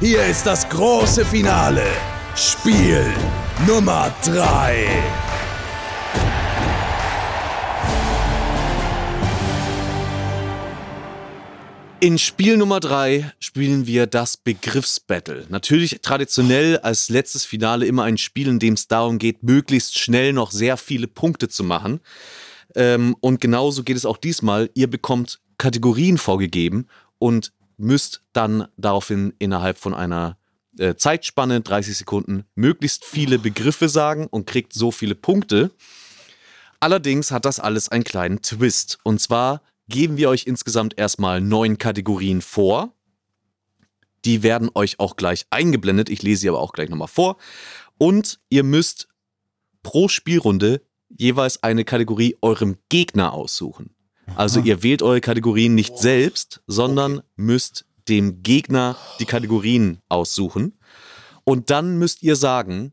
[0.00, 1.86] Hier ist das große Finale.
[2.36, 3.06] Spiel
[3.66, 5.23] Nummer 3.
[12.04, 15.46] In Spiel Nummer 3 spielen wir das Begriffsbattle.
[15.48, 20.34] Natürlich traditionell als letztes Finale immer ein Spiel, in dem es darum geht, möglichst schnell
[20.34, 22.00] noch sehr viele Punkte zu machen.
[22.74, 24.68] Ähm, und genauso geht es auch diesmal.
[24.74, 26.88] Ihr bekommt Kategorien vorgegeben
[27.18, 30.36] und müsst dann daraufhin innerhalb von einer
[30.78, 35.70] äh, Zeitspanne, 30 Sekunden, möglichst viele Begriffe sagen und kriegt so viele Punkte.
[36.80, 38.98] Allerdings hat das alles einen kleinen Twist.
[39.04, 42.94] Und zwar geben wir euch insgesamt erstmal neun Kategorien vor.
[44.24, 46.08] Die werden euch auch gleich eingeblendet.
[46.08, 47.36] Ich lese sie aber auch gleich nochmal vor.
[47.98, 49.08] Und ihr müsst
[49.82, 53.94] pro Spielrunde jeweils eine Kategorie eurem Gegner aussuchen.
[54.36, 60.78] Also ihr wählt eure Kategorien nicht selbst, sondern müsst dem Gegner die Kategorien aussuchen.
[61.44, 62.92] Und dann müsst ihr sagen,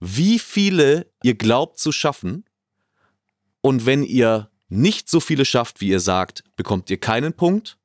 [0.00, 2.44] wie viele ihr glaubt zu schaffen.
[3.60, 7.78] Und wenn ihr nicht so viele schafft, wie ihr sagt, bekommt ihr keinen Punkt.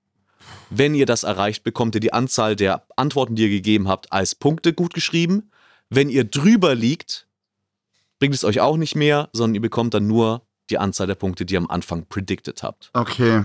[0.70, 4.36] Wenn ihr das erreicht, bekommt ihr die Anzahl der Antworten, die ihr gegeben habt, als
[4.36, 5.52] Punkte gut geschrieben.
[5.90, 7.28] Wenn ihr drüber liegt,
[8.20, 11.46] bringt es euch auch nicht mehr, sondern ihr bekommt dann nur die Anzahl der Punkte,
[11.46, 12.92] die ihr am Anfang predicted habt.
[12.94, 13.44] Okay.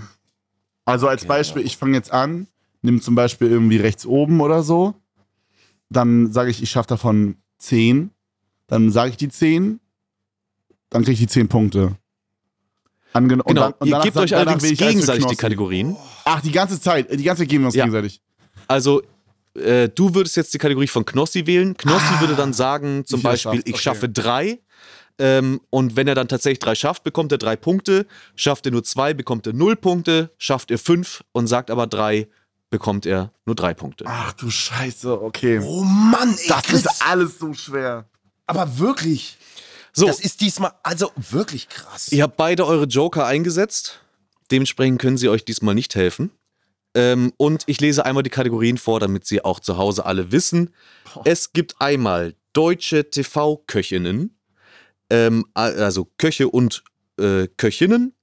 [0.84, 2.46] Also als Beispiel, ich fange jetzt an,
[2.82, 4.94] nimm zum Beispiel irgendwie rechts oben oder so.
[5.88, 8.10] Dann sage ich, ich schaffe davon 10.
[8.66, 9.80] Dann sage ich die 10.
[10.90, 11.96] Dann kriege ich die 10 Punkte.
[13.14, 15.36] Angen und Genau, dann- und ihr gebt euch allerdings gegenseitig die.
[15.36, 15.96] Kategorien.
[16.24, 17.10] Ach, die ganze Zeit.
[17.10, 17.84] Die ganze Zeit geben wir uns Ja.
[17.84, 18.20] gegenseitig.
[18.68, 19.02] Also,
[19.54, 21.76] äh, du würdest jetzt die Kategorie von Knossi wählen.
[21.76, 23.82] Knossi würde dann sagen, zum Beispiel, ich okay.
[23.82, 24.58] schaffe drei.
[25.18, 28.06] Ähm, und wenn er dann tatsächlich drei schafft, bekommt er drei Punkte.
[28.34, 30.30] Schafft er nur zwei, bekommt er null Punkte.
[30.38, 32.26] Schafft er fünf und sagt aber drei,
[32.70, 34.06] bekommt er nur drei Punkte.
[34.08, 35.60] Ach du Scheiße, okay.
[35.62, 38.06] Oh Mann, ey, das ist alles so schwer.
[38.46, 39.38] Aber wirklich.
[39.96, 42.10] So, Das ist diesmal, also wirklich krass.
[42.10, 44.00] ihr habt beide eure Joker eingesetzt.
[44.50, 46.30] Dementsprechend können sie euch diesmal nicht helfen.
[46.94, 50.74] Ähm, und ich lese einmal die Kategorien vor, damit sie auch zu Hause alle wissen.
[51.24, 54.36] Es gibt einmal deutsche TV-Köchinnen,
[55.10, 56.84] ähm, also Köche und
[57.18, 58.14] äh, Köchinnen.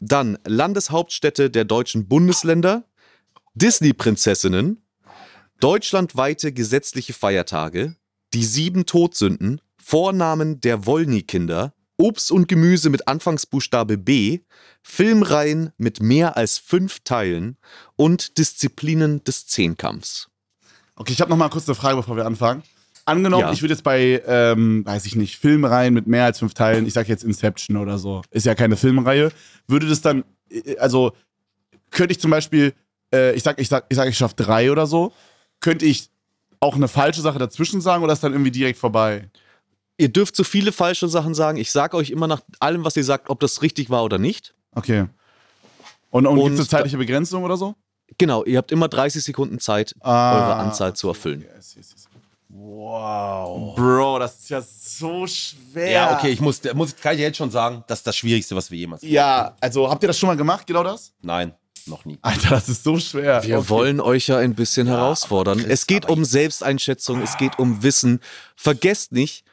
[0.00, 2.84] Dann Landeshauptstädte der deutschen Bundesländer,
[3.54, 4.80] Disney-Prinzessinnen,
[5.60, 7.96] deutschlandweite gesetzliche Feiertage,
[8.32, 14.40] die sieben Todsünden, Vornamen der Wollny-Kinder, Obst und Gemüse mit Anfangsbuchstabe B,
[14.82, 17.56] Filmreihen mit mehr als fünf Teilen
[17.96, 20.28] und Disziplinen des Zehnkampfs.
[20.94, 22.64] Okay, ich habe noch mal kurz eine Frage, bevor wir anfangen.
[23.06, 23.52] Angenommen, Ja.
[23.52, 26.92] ich würde jetzt bei, ähm, weiß ich nicht, Filmreihen mit mehr als fünf Teilen, ich
[26.92, 29.32] sage jetzt Inception oder so, ist ja keine Filmreihe,
[29.68, 31.12] würde das dann, äh, also
[31.90, 32.74] könnte ich zum Beispiel,
[33.10, 35.14] äh, ich sag, ich sag, ich sag, ich schaffe drei oder so,
[35.60, 36.10] könnte ich
[36.60, 39.30] auch eine falsche Sache dazwischen sagen oder ist dann irgendwie direkt vorbei?
[39.98, 41.58] Ihr dürft so viele falsche Sachen sagen.
[41.58, 44.54] Ich sage euch immer nach allem, was ihr sagt, ob das richtig war oder nicht.
[44.74, 45.06] Okay.
[46.10, 47.74] Und, und, Und gibt es eine zeitliche Begrenzung oder so?
[48.16, 50.34] Genau, ihr habt immer 30 Sekunden Zeit, Ah.
[50.36, 51.42] eure Anzahl zu erfüllen.
[51.54, 52.04] Yes, yes, yes.
[52.48, 53.74] Wow.
[53.76, 55.90] Bro, das ist ja so schwer.
[55.90, 58.70] Ja, okay, ich muss, muss, kann ich jetzt schon sagen, das ist das Schwierigste, was
[58.70, 59.02] wir jemals.
[59.02, 61.12] Ja, also habt ihr das schon mal gemacht, genau das?
[61.20, 61.54] Nein.
[61.86, 62.18] Noch nie.
[62.22, 63.42] Alter, das ist so schwer.
[63.44, 63.68] Wir Okay.
[63.70, 65.58] wollen euch ja ein bisschen herausfordern.
[65.58, 68.20] Chris, es geht um Selbsteinschätzung, es geht um Wissen.
[68.56, 69.44] Vergesst nicht,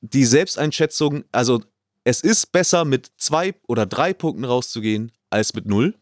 [0.00, 1.62] die Selbsteinschätzung, also
[2.04, 5.94] es ist besser mit zwei oder drei Punkten rauszugehen als mit null.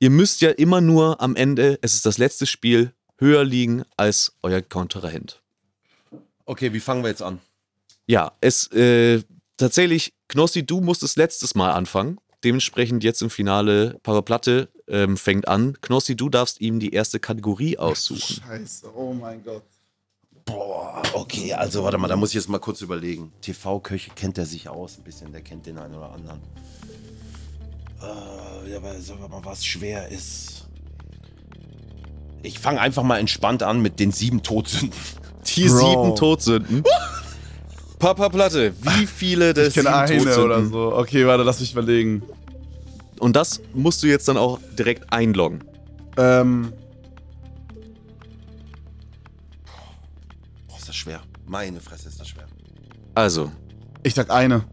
[0.00, 4.36] Ihr müsst ja immer nur am Ende, es ist das letzte Spiel, höher liegen als
[4.42, 5.42] euer Kontrahent.
[6.44, 7.40] Okay, wie fangen wir jetzt an?
[8.06, 9.22] Ja, es äh,
[9.56, 12.18] tatsächlich, Knossi, du musstest letztes Mal anfangen.
[12.44, 15.76] Dementsprechend jetzt im Finale Papa Platte ähm, fängt an.
[15.80, 18.42] Knossi, du darfst ihm die erste Kategorie aussuchen.
[18.46, 19.64] Scheiße, oh mein Gott.
[20.48, 23.32] Boah, okay, also warte mal, da muss ich jetzt mal kurz überlegen.
[23.42, 26.40] TV-Köche kennt er sich aus ein bisschen, der kennt den einen oder anderen.
[28.00, 30.66] Äh, ja, aber sagen wir mal, was schwer ist.
[32.42, 34.98] Ich fange einfach mal entspannt an mit den sieben Todsünden.
[35.56, 35.76] Die Bro.
[35.78, 36.84] sieben Todsünden.
[37.98, 40.44] Papa Platte, wie viele der Ich kenne sieben eine Todsünden?
[40.44, 40.96] oder so.
[40.96, 42.22] Okay, warte, lass mich überlegen.
[43.18, 45.64] Und das musst du jetzt dann auch direkt einloggen.
[46.16, 46.72] Ähm,
[50.98, 51.20] schwer.
[51.46, 52.44] Meine Fresse ist das schwer.
[53.14, 53.50] Also,
[54.02, 54.64] ich sag eine.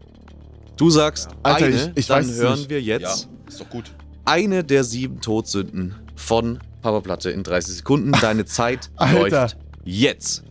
[0.76, 2.70] du sagst Alter, eine, ich- ich dann weiß es hören nicht.
[2.70, 3.84] wir jetzt Ja, ist doch gut.
[4.24, 8.12] eine der sieben Todsünden von Papa Platte in 30 Sekunden.
[8.12, 9.40] Deine Zeit Alter.
[9.42, 10.42] läuft jetzt.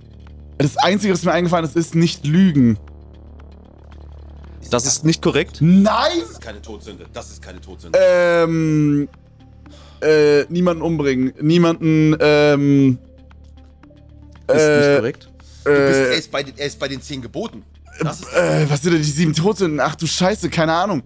[0.57, 2.77] Das Einzige, was mir eingefallen ist, ist nicht lügen.
[4.71, 5.57] Das ist nicht korrekt.
[5.61, 6.11] Nein!
[6.21, 7.05] Das ist keine Todsünde.
[7.13, 7.97] Das ist keine Todsünde.
[8.01, 9.07] Ähm,
[10.01, 11.33] äh, niemanden umbringen.
[11.39, 12.97] Niemanden, ähm,
[14.47, 15.29] Ist nicht äh, korrekt.
[15.65, 17.63] Du bist, er, äh, ist bei, den- er ist bei den zehn Geboten.
[17.99, 19.79] Das ist, äh, was sind denn die sieben Todsünden?
[19.79, 21.03] Ach du Scheiße, keine Ahnung.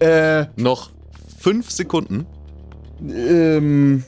[0.00, 0.90] Äh, Noch
[1.40, 2.26] fünf Sekunden.
[3.08, 4.02] ähm,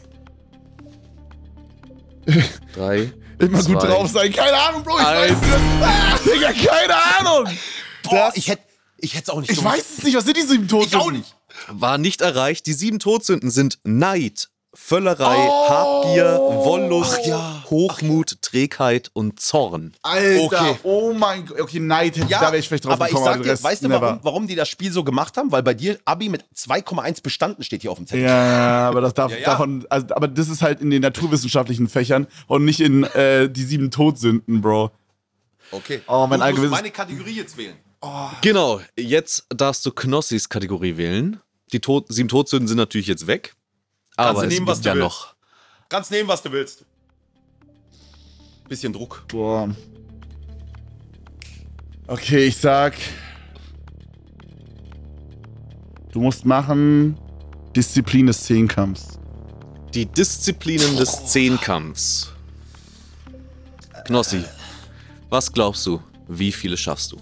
[2.75, 3.13] Drei.
[3.39, 3.73] immer Zwei.
[3.75, 4.33] gut drauf sein.
[4.33, 5.41] Keine Ahnung, Bro, ich Eins.
[5.41, 5.83] weiß es.
[5.83, 7.55] Ah, Digga, keine Ahnung.
[8.05, 8.63] boah, ich hätte
[8.99, 9.75] ich hätte es auch nicht Ich gewusst.
[9.77, 10.17] weiß es nicht.
[10.17, 10.99] Was sind die sieben Todsünden?
[11.01, 11.35] Ich auch nicht.
[11.69, 12.67] War nicht erreicht.
[12.67, 15.69] Die sieben Todsünden sind Neid, Völlerei, Oh.
[15.69, 17.63] Habgier, Wollust, ja.
[17.69, 19.93] Hochmut, Trägheit und Zorn.
[20.03, 20.77] Alter, Okay.
[20.83, 21.61] oh mein Gott.
[21.61, 23.27] Okay, Neid, Ja, da wäre ich vielleicht drauf aber ich gekommen.
[23.27, 25.53] sag aber dir, weißt du, warum, warum die das Spiel so gemacht haben?
[25.53, 28.25] Weil bei dir Abi mit 2,1 bestanden steht hier auf dem Zettel.
[28.25, 29.45] Ja, aber das darf, Ja, ja.
[29.45, 33.65] davon, also, aber das ist halt in den naturwissenschaftlichen Fächern und nicht in äh, die
[33.65, 34.91] sieben Todsünden, Bro.
[35.71, 36.01] Okay.
[36.09, 37.77] Oh, mein du musst meine Kategorie jetzt wählen.
[38.41, 41.41] Genau, jetzt darfst du Knossis Kategorie wählen.
[41.73, 43.55] Die Tod sieben Todsünden sind natürlich jetzt weg.
[44.17, 45.05] Aber du es nehmen, was gibt du ja willst.
[45.05, 45.35] noch.
[45.89, 46.85] Kannst nehmen, was du willst.
[48.69, 49.25] Bisschen Druck.
[49.29, 49.75] Boah.
[52.07, 52.95] Okay, ich sag.
[56.13, 57.19] Du musst machen
[57.75, 59.19] Disziplin des Zehnkampfs.
[59.95, 62.33] Die Disziplinen des Zehnkampfs.
[64.05, 64.45] Knossi,
[65.29, 67.21] was glaubst du, wie viele schaffst du?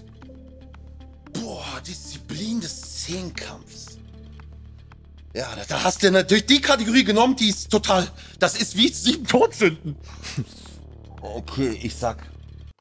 [1.32, 3.69] Boah, Disziplin des Zehnkampfs.
[5.33, 8.09] Ja, da, da hast du natürlich die Kategorie genommen, die ist total.
[8.41, 9.97] Das ist wie sieben Todsünden.
[11.20, 12.26] Okay, ich sag.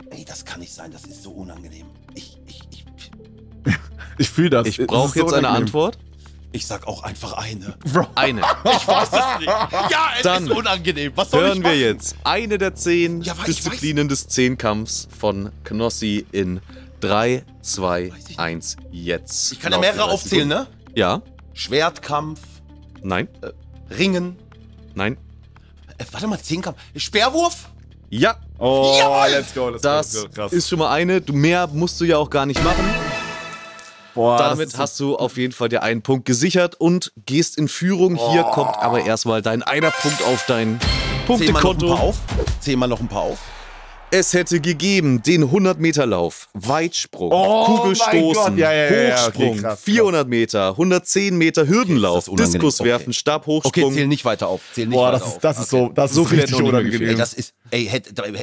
[0.10, 1.86] Ey, das kann nicht sein, das ist so unangenehm.
[2.16, 2.86] Ich, ich, ich,
[4.18, 4.68] Ich fühle das.
[4.68, 5.50] Ich brauche ist so jetzt eine.
[5.50, 6.00] Antwort.
[6.52, 7.76] ich sag auch einfach eine.
[7.93, 8.08] Bro.
[8.16, 8.41] Eine.
[8.66, 9.47] Ich weiß es nicht.
[9.47, 11.12] Ja, es Dann ist unangenehm.
[11.16, 11.80] Was soll ich Hören wir machen?
[11.82, 16.62] jetzt eine der zehn Ja, ich Disziplinen des Zehnkampfs von Knossi in
[17.02, 19.52] 3, 2, Weiß ich 1, jetzt.
[19.52, 20.68] Ich kann ja mehrere 30 aufzählen, ne?
[20.95, 21.22] Ja,
[21.60, 22.39] Schwertkampf,
[23.01, 23.28] nein,
[23.89, 24.38] Ringen.
[24.95, 25.18] nein.
[25.97, 26.78] Äh, warte mal, Zehnkampf.
[26.95, 27.68] Speerwurf?
[28.10, 29.30] Ja, Oh, Jawohl!
[29.32, 30.30] let's go, let's das go.
[30.34, 30.53] Krass.
[30.53, 31.20] ist schon mal eine.
[31.22, 32.84] Du mehr musst du ja auch gar nicht machen.
[34.16, 37.68] Boah, das Damit hast du auf jeden Fall dir einen Punkt gesichert und gehst in
[37.68, 38.16] Führung.
[38.32, 41.88] Hier kommt aber erstmal dein einer Punkt auf dein Zähl mal noch ein Punktekonto.
[41.88, 42.18] paar auf.
[42.62, 43.39] Zähl mal noch ein paar auf.
[44.12, 49.62] Es hätte gegeben den 100-Meter-Lauf, Weitsprung, Oh Kugelstoßen, ja, ja, ja, ja, okay, Hochsprung, krass,
[49.62, 49.82] krass.
[49.84, 52.43] 400 Meter, 110 Meter Hürdenlauf, Okay.
[52.43, 53.14] Diskuswerfen, Okay.
[53.14, 53.84] Stabhochsprung.
[53.84, 54.62] Okay, zähl nicht weiter auf.
[54.74, 55.41] Zähl nicht Boah, weiter das ist, auf.
[55.41, 57.10] das ist so, das So ist viel richtig unangenehm.
[57.10, 57.88] Ey, das ist, ey,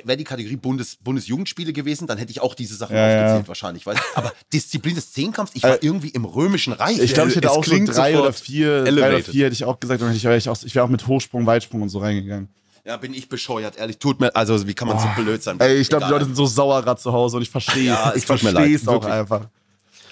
[0.05, 3.23] wäre die Kategorie Bundes, Bundesjugendspiele gewesen, dann hätte ich auch diese Sachen Ja, ja.
[3.25, 3.85] aufgezählt wahrscheinlich.
[3.87, 4.01] Weißt?
[4.15, 7.01] Aber Disziplin des Zehnkampfs, ich war Äh, irgendwie im Römischen Reich.
[7.01, 9.27] Ich glaube, ich hätte Es auch so klingt drei oder vier, drei oder elevated.
[9.33, 10.01] vier hätte ich auch gesagt.
[10.01, 10.13] Wäre
[10.53, 12.51] auch, ich wäre auch mit Hochsprung, Weitsprung und so reingegangen.
[12.87, 13.99] Ja, bin ich bescheuert, ehrlich.
[13.99, 15.59] Tut mir, also wie kann man so blöd sein?
[15.59, 16.11] Ey, ich glaube, die.
[16.13, 17.99] Leute sind so sauer gerade zu Hause und ich verstehe es.
[17.99, 19.13] Ja, es ich verstehe es auch wirklich.
[19.13, 19.49] einfach.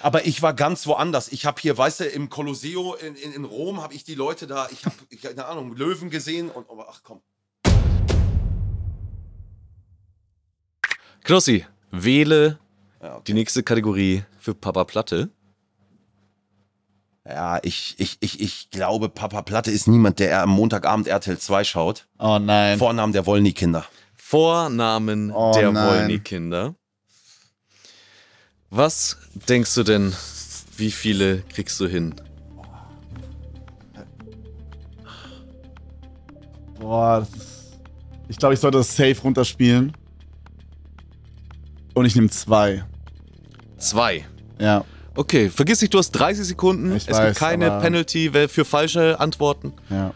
[0.03, 1.29] Aber ich war ganz woanders.
[1.29, 4.49] Ich habe hier, weißt du, im Colosseo in, in, in Rom habe ich die Leute
[4.49, 7.21] da, ich habe, keine Ahnung, Löwen gesehen und, aber ach komm.
[11.23, 12.59] Knossi, wähle
[13.01, 13.23] Ja, okay.
[13.29, 15.31] die nächste Kategorie für Papa Platte.
[17.27, 21.65] Ja, ich, ich, ich, ich glaube, Papa Platte ist niemand, der am Montagabend RTL 2
[21.65, 22.07] schaut.
[22.19, 22.79] Oh nein.
[22.79, 23.87] Vornamen der Wollny-Kinder.
[24.15, 25.75] Vornamen Oh der.
[25.75, 26.75] Wollny-Kinder.
[28.69, 29.17] Was
[29.49, 30.15] denkst du denn,
[30.77, 32.15] wie viele kriegst du hin?
[36.79, 37.79] Boah, das ist.
[38.29, 39.93] Ich glaube, ich sollte das safe runterspielen.
[41.95, 42.85] Und ich nehme zwei.
[43.79, 44.27] Zwei.
[44.59, 44.85] Ja,
[45.17, 46.95] Okay, vergiss nicht, du hast 30 Sekunden.
[46.97, 49.73] Ich es weiß, gibt keine Penalty für falsche Antworten.
[49.91, 50.13] ja.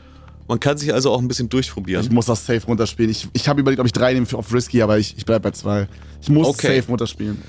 [0.50, 2.08] Man kann sich also auch ein bisschen Ich durchprobieren.
[2.10, 3.10] muss das safe runterspielen.
[3.10, 5.40] Ich, ich habe überlegt, ob ich drei nehme für auf Risky, aber ich, ich bleibe
[5.40, 5.88] bei zwei.
[6.22, 6.76] Ich muss Okay.
[6.78, 7.42] safe runterspielen.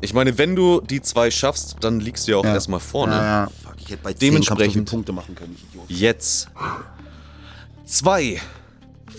[0.00, 2.54] Ich meine, wenn du die zwei schaffst, dann liegst du ja auch Ja.
[2.54, 3.12] erstmal vorne.
[3.14, 3.50] Ja, ja.
[3.64, 5.84] Fuck, ich hätte bei 10 Dementsprechend- Punkte machen können, ich Idiot.
[5.90, 6.48] Jetzt
[7.86, 8.40] zwei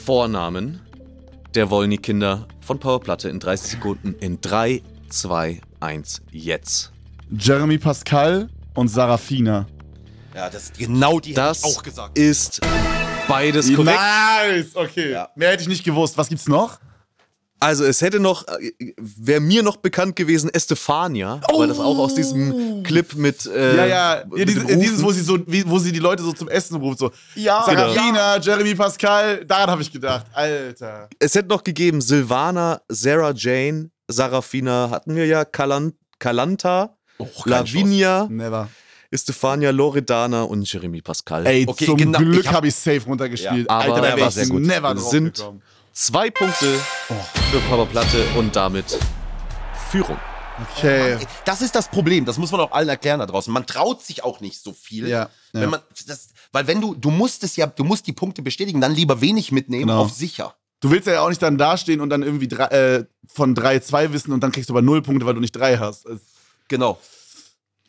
[0.05, 0.79] Vornamen
[1.55, 6.93] der Wollny-Kinder von Powerplatte in 30 Sekunden in 3, 2, 1, jetzt.
[7.31, 9.65] Jeremy Pascal und Sarafina.
[10.35, 12.17] Ja, das genau die hätte Das ich auch gesagt.
[12.17, 12.61] ist
[13.27, 13.97] beides korrekt.
[13.99, 15.11] Nice, okay.
[15.11, 15.29] Ja.
[15.35, 16.17] Mehr hätte ich nicht gewusst.
[16.17, 16.79] Was gibt's noch?
[17.59, 18.45] Also es hätte noch,
[18.97, 23.85] wäre mir noch bekannt gewesen, Estefania, weil das auch aus diesem Clip mit äh, ja,
[23.87, 24.15] ja.
[24.35, 26.99] ja diese, Rufen- dieses, wo sie so, wo sie die Leute so zum Essen ruft.
[26.99, 27.11] So.
[27.33, 29.43] Ja, Sarafina, Jeremy Pascal.
[29.43, 30.27] Daran habe ich gedacht.
[30.33, 31.09] Alter.
[31.17, 36.95] Es hätte noch gegeben Silvana, Sarah Jane, Sarafina hatten wir ja, Kalan Kalanta,
[37.45, 38.69] Lavinia, Never.
[39.09, 41.45] Estefania, Loredana und Jeremy Pascal.
[41.47, 43.67] Ey, Okay, zum genau, Glück ich hab- habe ich safe runtergespielt.
[43.69, 44.61] Ja, aber Alter, da war sehr gut.
[44.63, 45.61] never Sind- gekommen.
[45.93, 46.67] Zwei Punkte
[47.49, 48.99] für Papa Platte und damit
[49.89, 50.17] Führung.
[50.75, 51.17] Okay.
[51.45, 53.51] Das ist das Problem, das muss man auch allen erklären da draußen.
[53.53, 55.07] Man traut sich auch nicht so viel.
[55.07, 55.29] Ja, ja.
[55.53, 58.81] Wenn man, das, weil wenn du, du musst es ja, du musst die Punkte bestätigen,
[58.81, 60.01] dann lieber wenig mitnehmen Genau.
[60.01, 60.55] auf sicher.
[60.79, 64.31] Du willst ja auch nicht dann dastehen und dann irgendwie drei, äh, von 3-2 wissen
[64.33, 66.05] und dann kriegst du aber null Punkte, weil du nicht drei hast.
[66.07, 66.21] Also-
[66.67, 66.99] Genau.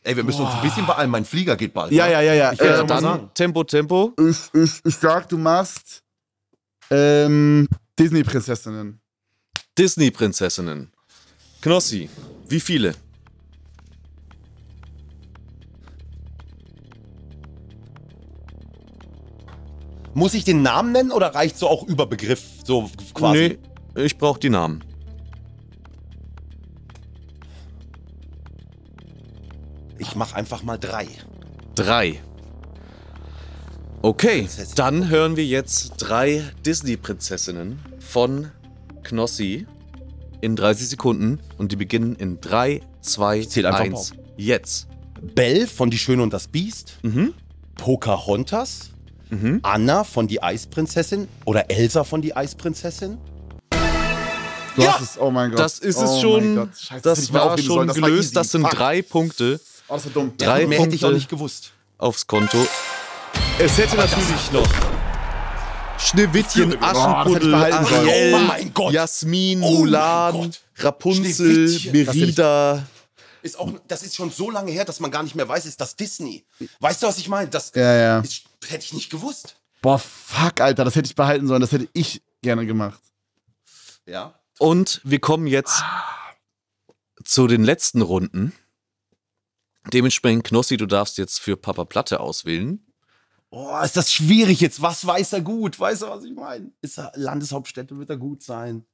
[0.03, 1.11] Ey, wir müssen uns ein bisschen beeilen.
[1.11, 1.93] Mein Flieger geht bald.
[1.93, 2.13] Ja, ne?
[2.13, 2.53] ja, ja, ja.
[2.53, 3.31] Ich Äh, Dann sagen.
[3.35, 4.15] Tempo, Tempo.
[4.19, 6.03] Ich, ich, ich sag, du machst
[6.91, 7.69] ähm,
[7.99, 9.01] Disney-Prinzessinnen.
[9.77, 10.91] Disney-Prinzessinnen.
[11.61, 12.09] Knossi,
[12.49, 12.95] wie viele?
[20.15, 22.43] Muss ich den Namen nennen oder reicht so auch Überbegriff?
[22.65, 23.59] So quasi.
[23.95, 24.83] Nee, ich brauche die Namen.
[29.99, 31.09] Ich mach einfach mal drei.
[31.75, 32.21] Drei.
[34.01, 38.51] Okay, dann hören wir jetzt drei Disney-Prinzessinnen von
[39.03, 39.67] Knossi
[40.41, 44.13] in 30 Sekunden und die beginnen in 3, 2, zähl einfach 1.
[44.37, 44.87] Jetzt.
[45.35, 46.99] Belle von Die Schöne und das Biest.
[47.03, 47.35] Mhm.
[47.75, 48.91] Pocahontas.
[49.31, 49.59] Mhm.
[49.63, 51.27] Anna von Die Eisprinzessin.
[51.45, 53.19] Oder Elsa von Die Eisprinzessin.
[54.77, 54.95] Du Ja!
[54.95, 55.59] hast es, oh mein Gott.
[55.59, 56.55] Das ist oh es mein schon.
[56.55, 56.69] Gott.
[56.79, 57.87] Scheiße, das mir war schon.
[57.89, 58.37] Das gelöst.
[58.37, 58.71] Das sind Fuck.
[58.71, 60.33] drei Punkte Oh, das war dumm.
[60.37, 61.73] Drei mehr hätte ich auch nicht gewusst.
[61.99, 62.59] aufs Konto.
[63.59, 64.67] Es hätte natürlich noch
[65.99, 67.55] Schneewittchen, Oh, Aschenputtel.
[67.55, 68.93] Ariel, Oh mein Gott.
[68.93, 70.53] Jasmin, Oh Mulan.
[70.77, 72.87] Rapunzel, Merida.
[73.43, 75.81] Ist auch, das ist schon so lange her, dass man gar nicht mehr weiß, ist
[75.81, 76.45] das Disney.
[76.81, 77.49] Weißt du, was ich meine?
[77.49, 78.19] Das Ja, ja.
[78.21, 79.57] ist, hätte ich nicht gewusst.
[79.81, 81.61] Boah, fuck, Alter, das hätte ich behalten sollen.
[81.61, 83.01] Das hätte ich gerne gemacht.
[84.07, 84.35] Ja.
[84.59, 85.83] Und wir kommen jetzt
[87.25, 88.53] zu den letzten Runden.
[89.93, 92.85] Dementsprechend, Knossi, du darfst jetzt für Papa Platte auswählen.
[93.51, 94.83] Boah, ist das schwierig jetzt.
[94.83, 95.81] Was weiß er gut?
[95.81, 96.71] Weißt du, was ich meine?
[96.83, 98.85] Ist er Landeshauptstädte, wird er gut sein.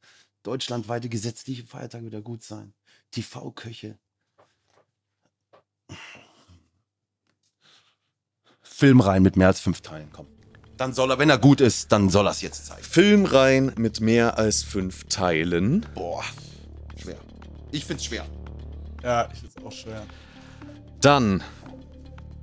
[0.45, 2.72] Deutschlandweite gesetzliche Feiertage wird er gut sein.
[3.11, 3.99] TV-Köche.
[8.62, 10.26] Film rein mit mehr als fünf Teilen, komm.
[10.76, 12.82] Dann soll er, wenn er gut ist, dann soll er es jetzt zeigen.
[12.82, 15.86] Film rein mit mehr als fünf Teilen.
[15.95, 16.24] Boah,
[17.01, 17.18] schwer.
[17.70, 18.26] Ich find's schwer.
[19.03, 20.05] Ja, ich find's auch schwer.
[21.05, 21.42] Dann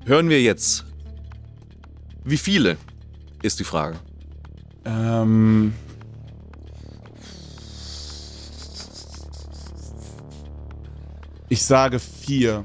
[0.05, 0.85] hören wir jetzt.
[2.23, 2.77] Wie viele
[3.41, 3.97] ist die Frage?
[4.85, 5.73] Ähm.
[11.49, 12.63] Ich sage vier.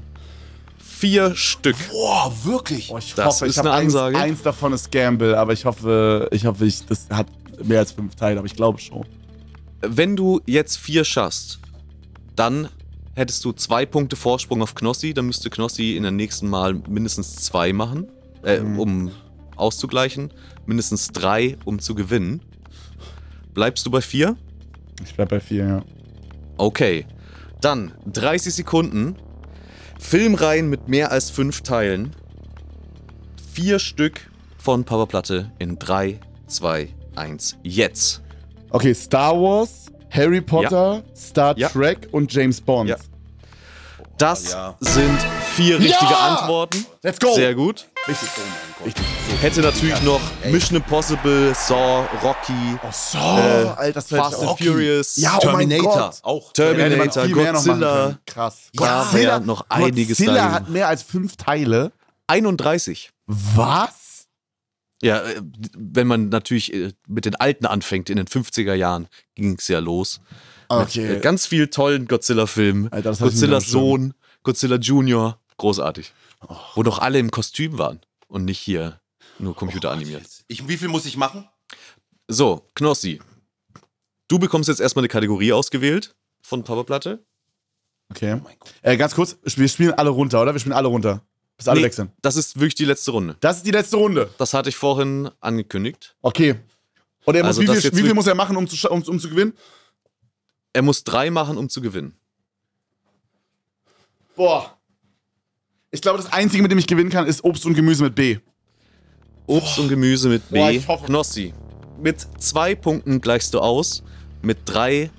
[0.77, 1.75] Vier Stück.
[1.89, 2.91] Boah, wirklich?
[2.91, 4.17] Oh, ich Das hoffe, ist ich habe eine eins, Ansage.
[4.19, 7.25] eins davon ist Gamble, aber ich hoffe, ich hoffe, ich, das hat
[7.63, 9.03] mehr als fünf Teile, aber ich glaube schon.
[9.81, 11.57] Wenn du jetzt vier schaffst,
[12.35, 12.69] dann
[13.17, 15.13] hättest du zwei Punkte Vorsprung auf Knossi.
[15.13, 18.07] Dann müsste Knossi in der nächsten Mal mindestens zwei machen,
[18.43, 18.79] äh, Mhm.
[18.79, 19.11] um
[19.55, 20.31] auszugleichen.
[20.65, 22.41] Mindestens drei, um zu gewinnen.
[23.53, 24.37] Bleibst du bei vier?
[25.03, 25.83] Ich bleib bei vier, ja.
[26.57, 27.05] Okay.
[27.59, 29.15] Dann 30 Sekunden.
[29.99, 32.15] Filmreihen mit mehr als fünf Teilen.
[33.51, 37.57] Vier Stück von Powerplatte in 3, 2, 1.
[37.63, 38.21] Jetzt.
[38.69, 41.69] Okay, Star Wars, Harry Potter, Star Ja.
[41.69, 42.89] Trek und James Bond.
[42.89, 42.95] Ja.
[44.17, 44.75] Das ja.
[44.79, 45.19] sind
[45.55, 46.85] vier richtige Antworten.
[47.03, 47.33] Let's go!
[47.35, 47.87] Sehr gut.
[48.07, 48.29] Richtig.
[48.37, 49.03] Oh mein Gott.
[49.43, 55.37] Hätte natürlich noch Mission Impossible, Saw, Rocky, Oh, so, Äh, Alter, Fast and Furious, Ja,
[55.39, 56.19] oh mein Terminator Gott.
[56.23, 56.53] auch.
[56.53, 58.17] Terminator, Godzilla.
[58.25, 58.69] Krass.
[58.73, 61.91] Da wär noch einiges Godzilla hat mehr als fünf Teile.
[62.27, 63.11] 31.
[63.27, 64.06] Was?
[65.01, 65.41] Ja, äh,
[65.77, 69.79] wenn man natürlich äh, mit den alten anfängt, in den 50er Jahren ging es ja
[69.79, 70.21] los.
[70.69, 71.07] Okay.
[71.07, 72.89] Mit, äh, ganz viel tollen Godzilla-Filmen.
[72.89, 73.67] Godzillas.
[73.67, 75.39] Sohn, Godzilla Junior.
[75.57, 76.13] Großartig.
[76.75, 78.99] Wo doch alle im Kostüm waren und nicht hier
[79.39, 80.23] nur computeranimiert.
[80.47, 81.47] Ich, wie viel muss ich machen?
[82.27, 83.21] So, Knossi.
[84.27, 87.25] Du bekommst jetzt erstmal eine Kategorie ausgewählt von Papa Platte.
[88.09, 88.39] Okay.
[88.81, 90.53] Äh, ganz kurz, wir spielen alle runter, oder?
[90.53, 91.21] Wir spielen alle runter.
[91.57, 92.11] Bis alle Nee, wechseln.
[92.21, 93.35] Das ist wirklich die letzte Runde.
[93.39, 94.29] Das ist die letzte Runde.
[94.37, 96.15] Das hatte ich vorhin angekündigt.
[96.21, 96.55] Okay.
[97.25, 99.19] Und er muss, Also wie, viel, wie viel muss er machen, um zu, um, um
[99.19, 99.53] zu gewinnen?
[100.73, 102.13] Er muss drei machen, um zu gewinnen.
[104.35, 104.77] Boah.
[105.89, 108.37] Ich glaube, das Einzige, mit dem ich gewinnen kann, ist Obst und Gemüse mit B.
[109.47, 110.59] Obst und Gemüse mit B.
[110.59, 111.53] Boah, ich hoffe- Knossi.
[111.99, 114.03] Mit zwei Punkten gleichst du aus.
[114.43, 115.09] Mit drei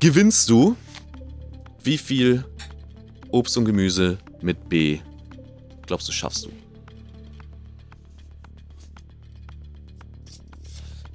[0.00, 0.76] gewinnst du.
[1.82, 2.44] Wie viel
[3.28, 5.00] Obst und Gemüse mit B
[5.86, 6.50] glaubst du, schaffst du?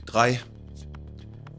[0.06, 0.40] Drei.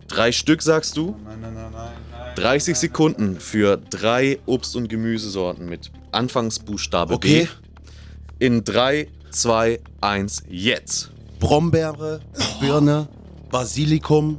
[0.08, 1.16] Drei Stück sagst du?
[1.24, 1.90] Nein, nein, nein, nein.
[2.34, 7.48] 30 Sekunden für drei Obst- und Gemüsesorten mit Anfangsbuchstabe Okay.
[8.38, 8.44] B.
[8.44, 11.10] In 3, 2, 1, jetzt.
[11.38, 12.20] Brombeere,
[12.60, 13.08] Birne,
[13.50, 14.38] Basilikum.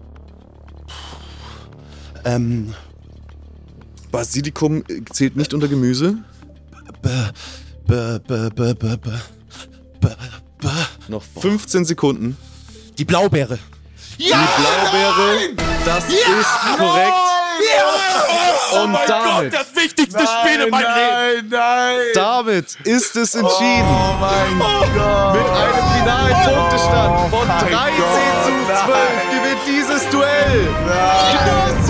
[2.26, 2.74] Ähm,
[4.12, 6.18] Basilikum äh, zählt nicht unter Gemüse.
[11.08, 12.38] Noch 15 Sekunden.
[12.98, 13.58] Die Blaubeere.
[14.18, 17.14] Die Blaubeere, das ist korrekt.
[18.74, 21.50] Und damit, das wichtigste Spiel in meinem Leben.
[21.50, 21.98] Nein, nein.
[22.14, 23.86] damit ist es entschieden.
[23.86, 25.34] Oh mein Gott.
[25.34, 29.08] Mit einem finalen Punktestand von mein 13 Gott, zu 12 nein.
[29.32, 30.68] gewinnt dieses Duell.
[30.88, 31.81] Ja, ja wenn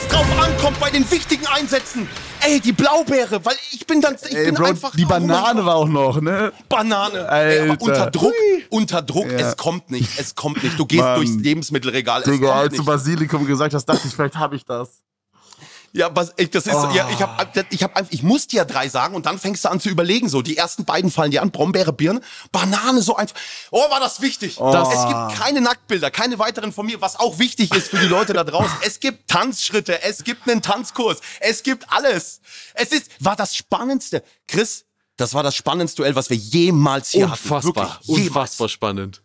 [0.00, 2.08] es drauf ankommt bei den wichtigen Einsätzen.
[2.40, 5.74] Ey, die Blaubeere, weil ich bin dann, ich Ey, bin Bro, einfach die Banane war
[5.76, 6.52] auch noch, ne?
[6.68, 7.26] Banane.
[7.30, 8.32] Ey, unter Druck,
[8.70, 9.38] unter Druck, Ja.
[9.38, 10.78] es kommt nicht, es kommt nicht.
[10.78, 11.16] Du gehst Mann.
[11.16, 12.84] durchs Lebensmittelregal, Digga, als du.
[12.84, 15.02] Basilikum gesagt hast, dachte ich, vielleicht habe ich das.
[15.92, 16.90] Ja, was, ich, das ist, Oh.
[16.94, 19.70] ja, ich hab, ich hab, einfach- ich musste ja drei sagen und dann fängst du
[19.70, 22.20] an zu überlegen, so, die ersten beiden fallen dir an, Brombeere, Birne,
[22.52, 23.34] Banane, so einfach.
[23.72, 24.56] Oh, war das wichtig.
[24.56, 28.06] Das, es gibt keine Nacktbilder, keine weiteren von mir, was auch wichtig ist für die
[28.06, 28.76] Leute da draußen.
[28.86, 32.40] Es gibt Tanzschritte, es gibt einen Tanzkurs, es gibt alles.
[32.74, 34.22] Es ist, war das Spannendste.
[34.46, 34.84] Chris,
[35.16, 37.42] das war das spannendste Duell, was wir jemals hier hatten.
[37.42, 38.28] Unfassbar, Wirklich, jemals.
[38.28, 39.22] unfassbar spannend.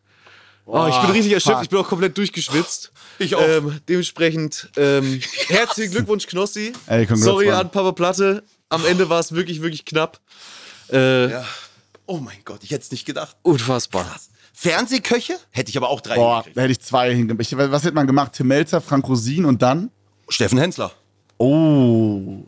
[0.68, 2.92] Oh, ich bin richtig erschöpft, ich bin auch komplett durchgeschwitzt.
[3.18, 3.42] Ich auch.
[3.48, 6.74] Ähm, dementsprechend ähm, herzlichen Glückwunsch, Knossi.
[6.88, 7.56] Ey, congrats, Sorry Mann.
[7.62, 8.44] an Papa Platte.
[8.68, 10.20] Am Ende war es wirklich, wirklich knapp.
[10.92, 11.46] Äh, Ja.
[12.08, 13.38] Oh mein Gott, ich hätte es nicht gedacht.
[13.42, 14.04] Unfassbar.
[14.04, 14.30] Krass.
[14.54, 15.38] Fernsehköche?
[15.52, 16.58] Hätte ich aber auch drei Boah, hingekriegt.
[16.58, 17.58] da hätte ich zwei hingemacht.
[17.72, 18.34] Was hätte man gemacht?
[18.34, 19.92] Tim Melzer, Frank Rosin und dann?
[20.28, 20.92] Steffen Hensler.
[21.38, 22.44] Oh.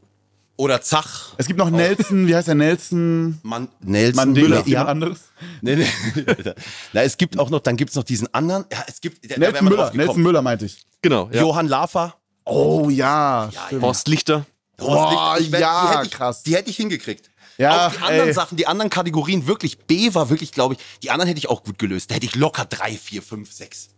[0.58, 1.34] Oder Zach.
[1.38, 3.40] Es gibt noch Nelson, wie heißt der Nelson?
[3.44, 4.68] Man, Nelson Mandela, Müller.
[4.68, 4.86] Ja.
[4.86, 5.20] anderes?
[5.62, 5.88] Nee, nee.
[6.94, 8.66] Na, es gibt auch noch, dann gibt es noch diesen anderen.
[8.72, 9.24] Ja, es gibt.
[9.24, 9.92] Da, da Nelson wir Müller.
[9.94, 10.84] Nelson Müller meinte ich.
[11.04, 11.30] Genau.
[11.32, 11.42] Ja.
[11.42, 12.16] Johann Lafer.
[12.44, 13.52] Oh ja.
[13.68, 13.84] stimmt.
[13.84, 14.46] Horst Lichter.
[14.78, 16.44] Boah, Ich wär- ja, die hätte ich, krass.
[16.44, 17.30] Die hätte ich hingekriegt.
[17.58, 18.34] Ja, auch die anderen ey.
[18.34, 19.80] Sachen, die anderen Kategorien, wirklich.
[19.80, 22.10] B war wirklich, glaube ich, die anderen hätte ich auch gut gelöst.
[22.12, 23.90] Da hätte ich locker drei, vier, fünf, sechs.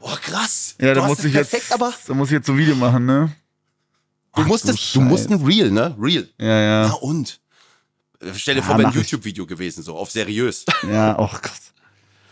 [0.00, 0.74] Boah, krass.
[0.80, 3.06] Ja, da muss ich perfekt, jetzt, aber da muss ich jetzt so ein Video machen,
[3.06, 3.32] ne?
[4.36, 5.94] Du musstest, du musst ein Real, ne?
[6.00, 6.28] Real.
[6.38, 6.92] Ja, Ja, ja.
[6.94, 7.40] und?
[8.20, 8.96] Äh, Stell dir Ja, vor, wäre ein ich.
[9.10, 10.64] YouTube-Video gewesen, so auf seriös.
[10.90, 11.50] Ja, oh Gott.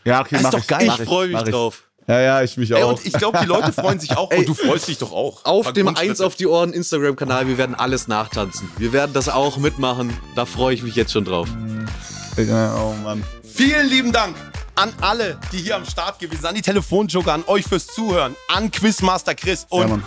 [0.04, 0.66] Ja, okay, Das ist doch ich.
[0.66, 0.86] geil.
[0.86, 1.48] Mach Ich freue mich ich.
[1.50, 1.82] drauf.
[2.06, 2.90] Ja, ja, ich mich Ey, auch.
[2.98, 4.30] und ich glaube, die Leute freuen sich auch.
[4.36, 5.42] und du freust dich doch auch.
[5.46, 5.88] Auf dem.
[5.96, 8.68] Eins auf die Ohren Instagram-Kanal, wir werden alles nachtanzen.
[8.76, 10.12] Wir werden das auch mitmachen.
[10.36, 11.48] Da freue ich mich jetzt schon drauf.
[12.36, 13.24] Ja, oh Mann.
[13.42, 14.36] Vielen lieben Dank
[14.74, 18.34] an alle, die hier am Start gewesen sind, an die Telefonjoker, an euch fürs Zuhören,
[18.48, 19.98] an Quizmaster Chris und Ja.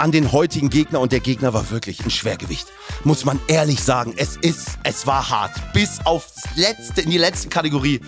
[0.00, 1.00] An den heutigen Gegner.
[1.00, 2.66] Und der Gegner war wirklich ein Schwergewicht.
[3.04, 4.14] Muss man ehrlich sagen.
[4.16, 5.52] Es ist, es war hart.
[5.72, 8.00] Bis aufs letzte, in die letzte Kategorie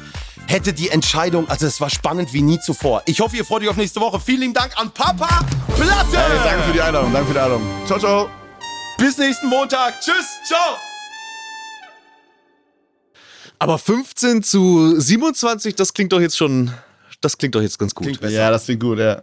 [0.47, 3.03] hätte die Entscheidung, also es war spannend wie nie zuvor.
[3.07, 4.21] Ich hoffe, ihr freut euch auf nächste Woche.
[4.21, 5.45] Vielen lieben Dank an Papa
[5.77, 6.17] Platte.
[6.17, 7.67] Ey, danke für die Einladung, danke für die Einladung.
[7.87, 8.31] Ciao, ciao.
[8.99, 10.01] Bis nächsten Montag.
[10.01, 10.27] Tschüss.
[10.47, 10.77] Ciao.
[13.59, 16.73] Aber 15 zu 27, das klingt doch jetzt schon,
[17.21, 18.21] das klingt doch jetzt ganz gut.
[18.23, 19.23] Ja, das klingt gut, ja.